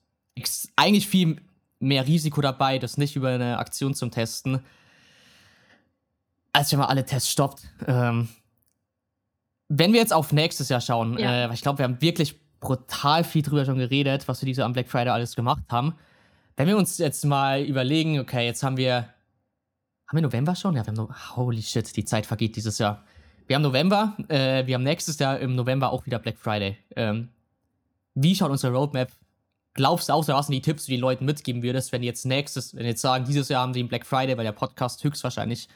eigentlich 0.76 1.08
viel 1.08 1.40
mehr 1.78 2.06
Risiko 2.06 2.42
dabei, 2.42 2.78
das 2.78 2.98
nicht 2.98 3.16
über 3.16 3.30
eine 3.30 3.56
Aktion 3.56 3.94
zum 3.94 4.10
Testen, 4.10 4.62
als 6.52 6.70
wenn 6.72 6.78
man 6.78 6.88
alle 6.88 7.06
Tests 7.06 7.30
stoppt. 7.30 7.62
Ähm, 7.86 8.28
wenn 9.70 9.94
wir 9.94 10.00
jetzt 10.00 10.12
auf 10.12 10.30
nächstes 10.30 10.68
Jahr 10.68 10.82
schauen, 10.82 11.18
ja. 11.18 11.46
äh, 11.46 11.54
ich 11.54 11.62
glaube, 11.62 11.78
wir 11.78 11.84
haben 11.84 12.02
wirklich 12.02 12.43
brutal 12.64 13.24
viel 13.24 13.42
drüber 13.42 13.64
schon 13.64 13.78
geredet, 13.78 14.26
was 14.26 14.40
wir 14.40 14.46
diese 14.46 14.64
am 14.64 14.72
Black 14.72 14.88
Friday 14.88 15.10
alles 15.10 15.36
gemacht 15.36 15.62
haben. 15.70 15.94
Wenn 16.56 16.66
wir 16.66 16.76
uns 16.76 16.98
jetzt 16.98 17.24
mal 17.24 17.62
überlegen, 17.62 18.18
okay, 18.18 18.46
jetzt 18.46 18.62
haben 18.62 18.76
wir. 18.76 19.08
Haben 20.06 20.18
wir 20.18 20.22
November 20.22 20.54
schon? 20.54 20.74
Ja, 20.76 20.82
wir 20.82 20.88
haben 20.88 20.96
no 20.96 21.08
Holy 21.36 21.62
shit, 21.62 21.96
die 21.96 22.04
Zeit 22.04 22.26
vergeht 22.26 22.56
dieses 22.56 22.78
Jahr. 22.78 23.04
Wir 23.46 23.56
haben 23.56 23.62
November, 23.62 24.16
äh, 24.28 24.66
wir 24.66 24.74
haben 24.74 24.82
nächstes 24.82 25.18
Jahr 25.18 25.38
im 25.38 25.54
November 25.54 25.92
auch 25.92 26.04
wieder 26.06 26.18
Black 26.18 26.38
Friday. 26.38 26.76
Ähm, 26.94 27.28
wie 28.14 28.34
schaut 28.34 28.50
unsere 28.50 28.74
Roadmap? 28.74 29.10
Glaubst 29.72 30.08
du 30.08 30.12
auch, 30.12 30.26
was 30.28 30.46
sind 30.46 30.54
die 30.54 30.60
Tipps, 30.60 30.84
die 30.84 30.92
du 30.92 30.96
den 30.96 31.00
Leuten 31.00 31.24
mitgeben 31.24 31.62
würdest, 31.62 31.90
wenn 31.92 32.02
jetzt 32.02 32.26
nächstes, 32.26 32.76
wenn 32.76 32.86
jetzt 32.86 33.00
sagen, 33.00 33.24
dieses 33.24 33.48
Jahr 33.48 33.62
haben 33.62 33.74
sie 33.74 33.80
den 33.82 33.88
Black 33.88 34.06
Friday, 34.06 34.36
weil 34.36 34.44
der 34.44 34.52
Podcast 34.52 35.02
höchstwahrscheinlich 35.02 35.68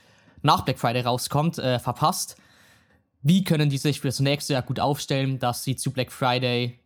nach 0.43 0.63
Black 0.65 0.79
Friday 0.79 1.03
rauskommt, 1.03 1.59
äh, 1.59 1.79
verpasst? 1.79 2.37
wie 3.23 3.45
können 3.45 3.71
die 3.71 3.79
sich 3.79 4.01
für 4.01 4.09
das 4.09 4.21
nächste 4.21 4.55
Jahr 4.55 4.63
gut 4.63 4.81
aufstellen, 4.81 5.39
dass 5.39 5.65
sie 5.65 5.77
zu 5.77 5.93
Black 5.93 6.13
Friday 6.13 6.79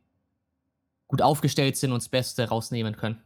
gut 1.13 1.21
aufgestellt 1.21 1.77
sind 1.77 1.93
und 1.93 2.03
das 2.03 2.09
Beste 2.09 2.49
rausnehmen 2.49 2.97
können. 2.97 3.21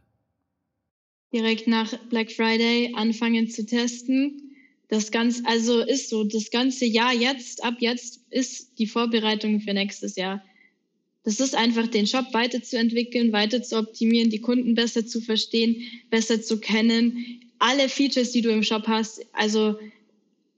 Direkt 1.33 1.67
nach 1.67 1.97
Black 2.09 2.33
Friday 2.33 2.93
anfangen 2.93 3.49
zu 3.49 3.65
testen. 3.65 4.51
Das 4.89 5.09
Ganze, 5.09 5.43
also 5.45 5.79
ist 5.79 6.09
so, 6.09 6.25
das 6.25 6.51
ganze 6.51 6.85
Jahr 6.85 7.13
jetzt, 7.13 7.63
ab 7.63 7.75
jetzt, 7.79 8.19
ist 8.29 8.77
die 8.77 8.87
Vorbereitung 8.87 9.61
für 9.61 9.73
nächstes 9.73 10.17
Jahr. 10.17 10.43
Das 11.23 11.39
ist 11.39 11.55
einfach, 11.55 11.87
den 11.87 12.07
Shop 12.07 12.33
weiterzuentwickeln, 12.33 13.31
weiter 13.31 13.63
zu 13.63 13.77
optimieren, 13.77 14.29
die 14.29 14.41
Kunden 14.41 14.75
besser 14.75 15.05
zu 15.05 15.21
verstehen, 15.21 15.81
besser 16.09 16.41
zu 16.41 16.59
kennen. 16.59 17.41
Alle 17.59 17.87
Features, 17.87 18.31
die 18.31 18.41
du 18.41 18.49
im 18.49 18.63
Shop 18.63 18.85
hast, 18.87 19.25
also 19.31 19.79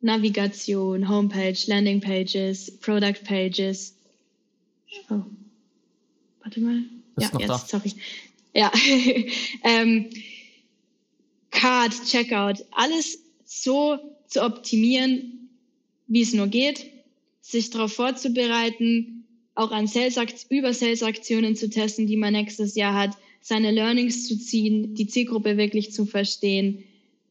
Navigation, 0.02 1.08
Homepage, 1.08 1.58
Landing 1.68 2.02
Pages, 2.02 2.76
Product 2.80 3.24
Pages. 3.24 3.96
Oh, 5.12 5.22
warte 6.42 6.60
mal. 6.60 6.84
Bist 7.20 7.34
ja, 7.34 7.40
jetzt, 7.40 7.50
da? 7.50 7.58
sorry. 7.68 7.94
Ja, 8.54 8.72
ähm, 9.64 10.10
Card, 11.52 11.94
Checkout, 12.06 12.66
alles 12.72 13.20
so 13.46 13.98
zu 14.28 14.44
optimieren, 14.44 15.50
wie 16.08 16.22
es 16.22 16.34
nur 16.34 16.48
geht, 16.48 16.86
sich 17.42 17.70
darauf 17.70 17.94
vorzubereiten, 17.94 19.26
auch 19.56 19.72
an 19.72 19.88
Sales 19.88 20.18
über 20.50 20.74
Sales-Aktionen 20.74 21.56
zu 21.56 21.70
testen, 21.70 22.08
die 22.08 22.18
man 22.18 22.34
nächstes 22.34 22.76
Jahr 22.76 22.94
hat, 22.94 23.12
seine 23.42 23.72
Learnings 23.72 24.28
zu 24.28 24.38
ziehen, 24.38 24.96
die 24.96 25.08
Zielgruppe 25.08 25.58
wirklich 25.58 25.92
zu 25.92 26.06
verstehen 26.06 26.84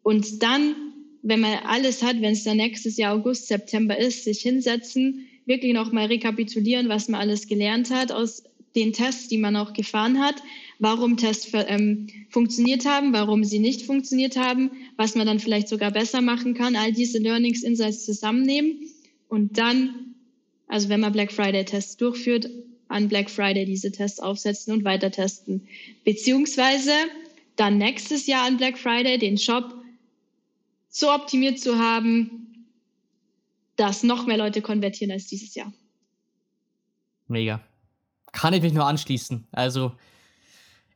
und 0.02 0.42
dann 0.42 0.74
wenn 1.22 1.40
man 1.40 1.58
alles 1.64 2.02
hat, 2.02 2.20
wenn 2.20 2.32
es 2.32 2.44
dann 2.44 2.56
nächstes 2.56 2.96
Jahr 2.96 3.14
August, 3.14 3.48
September 3.48 3.96
ist, 3.96 4.24
sich 4.24 4.40
hinsetzen, 4.40 5.26
wirklich 5.46 5.72
nochmal 5.72 6.06
rekapitulieren, 6.06 6.88
was 6.88 7.08
man 7.08 7.20
alles 7.20 7.46
gelernt 7.46 7.90
hat 7.90 8.12
aus 8.12 8.44
den 8.78 8.92
Tests, 8.92 9.28
die 9.28 9.38
man 9.38 9.56
auch 9.56 9.72
gefahren 9.72 10.20
hat, 10.20 10.42
warum 10.78 11.16
Tests 11.16 11.50
ähm, 11.52 12.08
funktioniert 12.30 12.86
haben, 12.86 13.12
warum 13.12 13.44
sie 13.44 13.58
nicht 13.58 13.82
funktioniert 13.82 14.36
haben, 14.36 14.70
was 14.96 15.14
man 15.14 15.26
dann 15.26 15.40
vielleicht 15.40 15.68
sogar 15.68 15.90
besser 15.90 16.20
machen 16.20 16.54
kann, 16.54 16.76
all 16.76 16.92
diese 16.92 17.18
Learnings, 17.18 17.62
Insights 17.62 18.04
zusammennehmen 18.04 18.80
und 19.28 19.58
dann, 19.58 20.14
also 20.66 20.88
wenn 20.88 21.00
man 21.00 21.12
Black 21.12 21.32
Friday 21.32 21.64
Tests 21.64 21.96
durchführt, 21.96 22.48
an 22.88 23.08
Black 23.08 23.28
Friday 23.28 23.64
diese 23.66 23.92
Tests 23.92 24.18
aufsetzen 24.20 24.72
und 24.72 24.84
weiter 24.84 25.10
testen. 25.10 25.68
Beziehungsweise 26.04 26.92
dann 27.56 27.76
nächstes 27.76 28.26
Jahr 28.26 28.46
an 28.46 28.56
Black 28.56 28.78
Friday 28.78 29.18
den 29.18 29.36
Shop 29.36 29.74
so 30.88 31.12
optimiert 31.12 31.58
zu 31.58 31.78
haben, 31.78 32.66
dass 33.76 34.02
noch 34.02 34.26
mehr 34.26 34.38
Leute 34.38 34.62
konvertieren 34.62 35.12
als 35.12 35.26
dieses 35.26 35.54
Jahr. 35.54 35.72
Mega. 37.28 37.62
Kann 38.32 38.52
ich 38.54 38.62
mich 38.62 38.72
nur 38.72 38.86
anschließen. 38.86 39.46
Also 39.52 39.92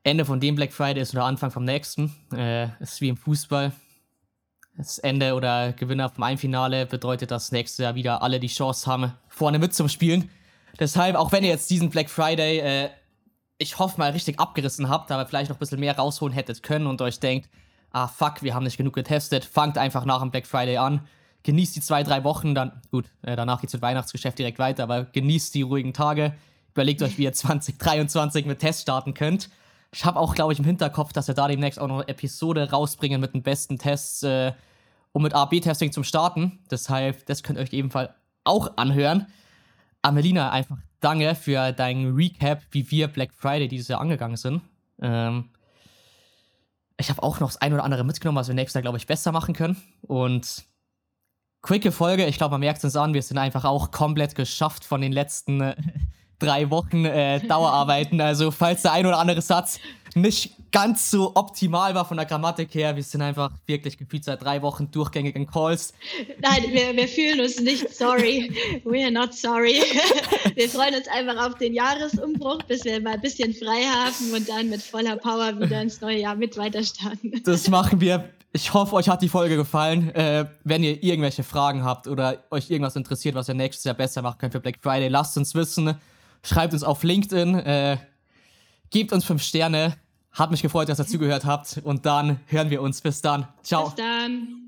Ende 0.05 0.25
von 0.25 0.41
dem 0.41 0.55
Black 0.55 0.73
Friday 0.73 1.03
ist 1.03 1.15
oder 1.15 1.25
Anfang 1.25 1.51
vom 1.51 1.65
nächsten. 1.65 2.15
Äh, 2.35 2.69
ist 2.81 3.01
wie 3.01 3.09
im 3.09 3.17
Fußball. 3.17 3.73
Das 4.77 4.99
Ende 4.99 5.35
oder 5.35 5.73
Gewinner 5.73 6.09
vom 6.09 6.25
Einfinale 6.25 6.87
bedeutet, 6.87 7.31
dass 7.31 7.53
nächstes 7.53 7.79
Jahr 7.79 7.95
wieder 7.95 8.23
alle 8.23 8.41
die 8.41 8.49
Chance 8.49 8.91
haben, 8.91 9.13
vorne 9.29 9.59
mitzuspielen. 9.59 10.31
Deshalb, 10.81 11.17
auch 11.17 11.31
wenn 11.31 11.45
ihr 11.45 11.51
jetzt 11.51 11.69
diesen 11.71 11.91
Black 11.91 12.09
Friday, 12.09 12.59
äh, 12.59 12.91
ich 13.59 13.79
hoffe 13.79 13.99
mal, 13.99 14.11
richtig 14.11 14.41
abgerissen 14.41 14.89
habt, 14.89 15.13
aber 15.13 15.27
vielleicht 15.27 15.51
noch 15.51 15.57
ein 15.57 15.61
bisschen 15.61 15.81
mehr 15.81 15.97
rausholen 15.97 16.35
hättet 16.35 16.63
können 16.63 16.87
und 16.87 17.03
euch 17.03 17.21
denkt, 17.21 17.51
ah 17.91 18.09
fuck, 18.09 18.43
wir 18.43 18.55
haben 18.55 18.65
nicht 18.65 18.79
genug 18.79 18.95
getestet, 18.95 19.45
fangt 19.45 19.77
einfach 19.79 20.05
nach 20.05 20.21
dem 20.21 20.31
Black 20.31 20.47
Friday 20.47 20.79
an, 20.79 21.07
genießt 21.43 21.77
die 21.77 21.81
zwei, 21.81 22.03
drei 22.03 22.25
Wochen, 22.25 22.55
dann, 22.55 22.81
gut, 22.91 23.05
äh, 23.23 23.37
danach 23.37 23.61
geht's 23.61 23.75
mit 23.75 23.83
Weihnachtsgeschäft 23.83 24.39
direkt 24.39 24.59
weiter, 24.59 24.85
aber 24.85 25.05
genießt 25.05 25.55
die 25.55 25.63
ruhigen 25.63 25.93
Tage, 25.93 26.35
überlegt 26.73 27.03
euch, 27.03 27.19
wie 27.19 27.25
ihr 27.25 27.33
2023 27.33 28.47
mit 28.47 28.59
Tests 28.59 28.83
starten 28.83 29.15
könnt. 29.15 29.51
Ich 29.93 30.05
habe 30.05 30.19
auch, 30.19 30.35
glaube 30.35 30.53
ich, 30.53 30.59
im 30.59 30.65
Hinterkopf, 30.65 31.13
dass 31.13 31.29
wir 31.29 31.35
da 31.35 31.49
demnächst 31.49 31.79
auch 31.79 31.87
noch 31.87 32.01
eine 32.01 32.09
Episode 32.09 32.71
rausbringen 32.71 33.21
mit 33.21 33.35
den 33.35 33.43
besten 33.43 33.79
Tests, 33.79 34.23
äh, 34.23 34.53
um 35.13 35.23
mit 35.23 35.35
A-B-Testing 35.35 35.93
zum 35.93 36.05
Starten. 36.05 36.61
Deshalb, 36.71 37.27
das 37.27 37.43
könnt 37.43 37.59
ihr 37.59 37.63
euch 37.63 37.73
ebenfalls 37.73 38.11
auch 38.45 38.77
anhören. 38.77 39.27
Amelina, 40.01 40.51
einfach 40.51 40.79
danke 41.01 41.35
für 41.35 41.73
deinen 41.73 42.15
Recap, 42.15 42.63
wie 42.71 42.91
wir 42.91 43.09
Black 43.09 43.35
Friday 43.35 43.69
dieses 43.69 43.89
Jahr 43.89 44.01
angegangen 44.01 44.37
sind. 44.37 44.63
Ähm, 45.01 45.51
ich 46.97 47.11
habe 47.11 47.23
auch 47.23 47.41
noch 47.41 47.49
das 47.49 47.61
ein 47.61 47.75
oder 47.75 47.85
andere 47.85 48.05
mitgenommen, 48.05 48.39
was 48.39 48.49
wir 48.49 48.55
nächstes 48.55 48.75
Jahr, 48.75 48.83
glaube 48.83 48.99
ich, 48.99 49.07
besser 49.07 49.33
machen 49.33 49.55
können. 49.55 49.77
Und 50.03 50.65
quicke 51.61 51.93
Folge, 51.93 52.27
ich 52.27 52.39
glaube, 52.39 52.53
man 52.53 52.61
merkt 52.61 52.79
es 52.79 52.85
uns 52.85 52.97
an, 52.97 53.13
wir 53.13 53.23
sind 53.23 53.39
einfach 53.39 53.65
auch 53.65 53.91
komplett 53.91 54.35
geschafft 54.35 54.85
von 54.85 55.01
den 55.01 55.13
letzten 55.13 55.61
äh, 55.61 55.77
drei 56.43 56.71
Wochen 56.71 57.05
äh, 57.05 57.41
Dauerarbeiten. 57.41 58.21
Also, 58.21 58.51
falls 58.51 58.83
der 58.83 58.93
ein 58.93 59.07
oder 59.07 59.19
andere 59.19 59.43
Satz 59.43 59.79
nicht 60.15 60.53
ganz 60.73 61.11
so 61.11 61.33
optimal 61.35 61.95
war 61.95 62.05
von 62.05 62.17
der 62.17 62.27
Grammatik 62.27 62.75
her, 62.75 62.97
wir 62.97 63.03
sind 63.03 63.23
einfach 63.23 63.51
wirklich 63.67 63.99
gefühlt 63.99 64.25
seit 64.25 64.43
drei 64.43 64.63
Wochen 64.63 64.91
durchgängig 64.91 65.37
in 65.37 65.47
Calls. 65.47 65.93
Nein, 66.41 66.65
wir, 66.71 66.97
wir 66.97 67.09
fühlen 67.09 67.41
uns 67.41 67.61
nicht 67.61 67.95
sorry. 67.95 68.51
We 68.85 69.03
are 69.03 69.13
not 69.13 69.35
sorry. 69.35 69.83
Wir 70.55 70.69
freuen 70.69 70.95
uns 70.95 71.09
einfach 71.09 71.47
auf 71.47 71.55
den 71.57 71.73
Jahresumbruch, 71.73 72.63
bis 72.65 72.85
wir 72.85 73.01
mal 73.01 73.15
ein 73.15 73.21
bisschen 73.21 73.55
frei 73.55 73.85
haben 73.85 74.35
und 74.35 74.47
dann 74.49 74.69
mit 74.69 74.83
voller 74.83 75.17
Power 75.17 75.59
wieder 75.59 75.81
ins 75.81 76.01
neue 76.01 76.19
Jahr 76.19 76.35
mit 76.35 76.59
weiter 76.59 76.83
starten. 76.83 77.33
Das 77.45 77.69
machen 77.69 78.01
wir. 78.01 78.29
Ich 78.53 78.75
hoffe, 78.75 78.95
euch 78.97 79.09
hat 79.09 79.23
die 79.23 79.31
Folge 79.31 79.57
gefallen. 79.57 80.15
Äh, 80.15 80.45
wenn 80.65 80.83
ihr 80.83 81.03
irgendwelche 81.03 81.43
Fragen 81.43 81.85
habt 81.85 82.07
oder 82.07 82.45
euch 82.51 82.71
irgendwas 82.71 82.97
interessiert, 82.97 83.35
was 83.35 83.49
ihr 83.49 83.55
nächstes 83.55 83.85
Jahr 83.85 83.95
besser 83.95 84.21
machen 84.21 84.37
könnt 84.39 84.53
für 84.53 84.61
Black 84.61 84.77
Friday, 84.81 85.09
lasst 85.09 85.39
uns 85.39 85.55
wissen. 85.55 85.95
Schreibt 86.45 86.73
uns 86.73 86.83
auf 86.83 87.03
LinkedIn. 87.03 87.55
Äh, 87.55 87.97
gebt 88.91 89.13
uns 89.13 89.25
fünf 89.25 89.43
Sterne. 89.43 89.97
Hat 90.33 90.51
mich 90.51 90.63
gefreut, 90.63 90.89
dass 90.89 90.99
ihr 90.99 91.07
zugehört 91.07 91.45
habt. 91.45 91.81
Und 91.85 92.07
dann 92.07 92.41
hören 92.47 92.71
wir 92.71 92.83
uns. 92.83 93.01
Bis 93.01 93.21
dann. 93.21 93.49
Ciao. 93.63 93.87
Bis 93.87 93.95
dann. 93.97 94.65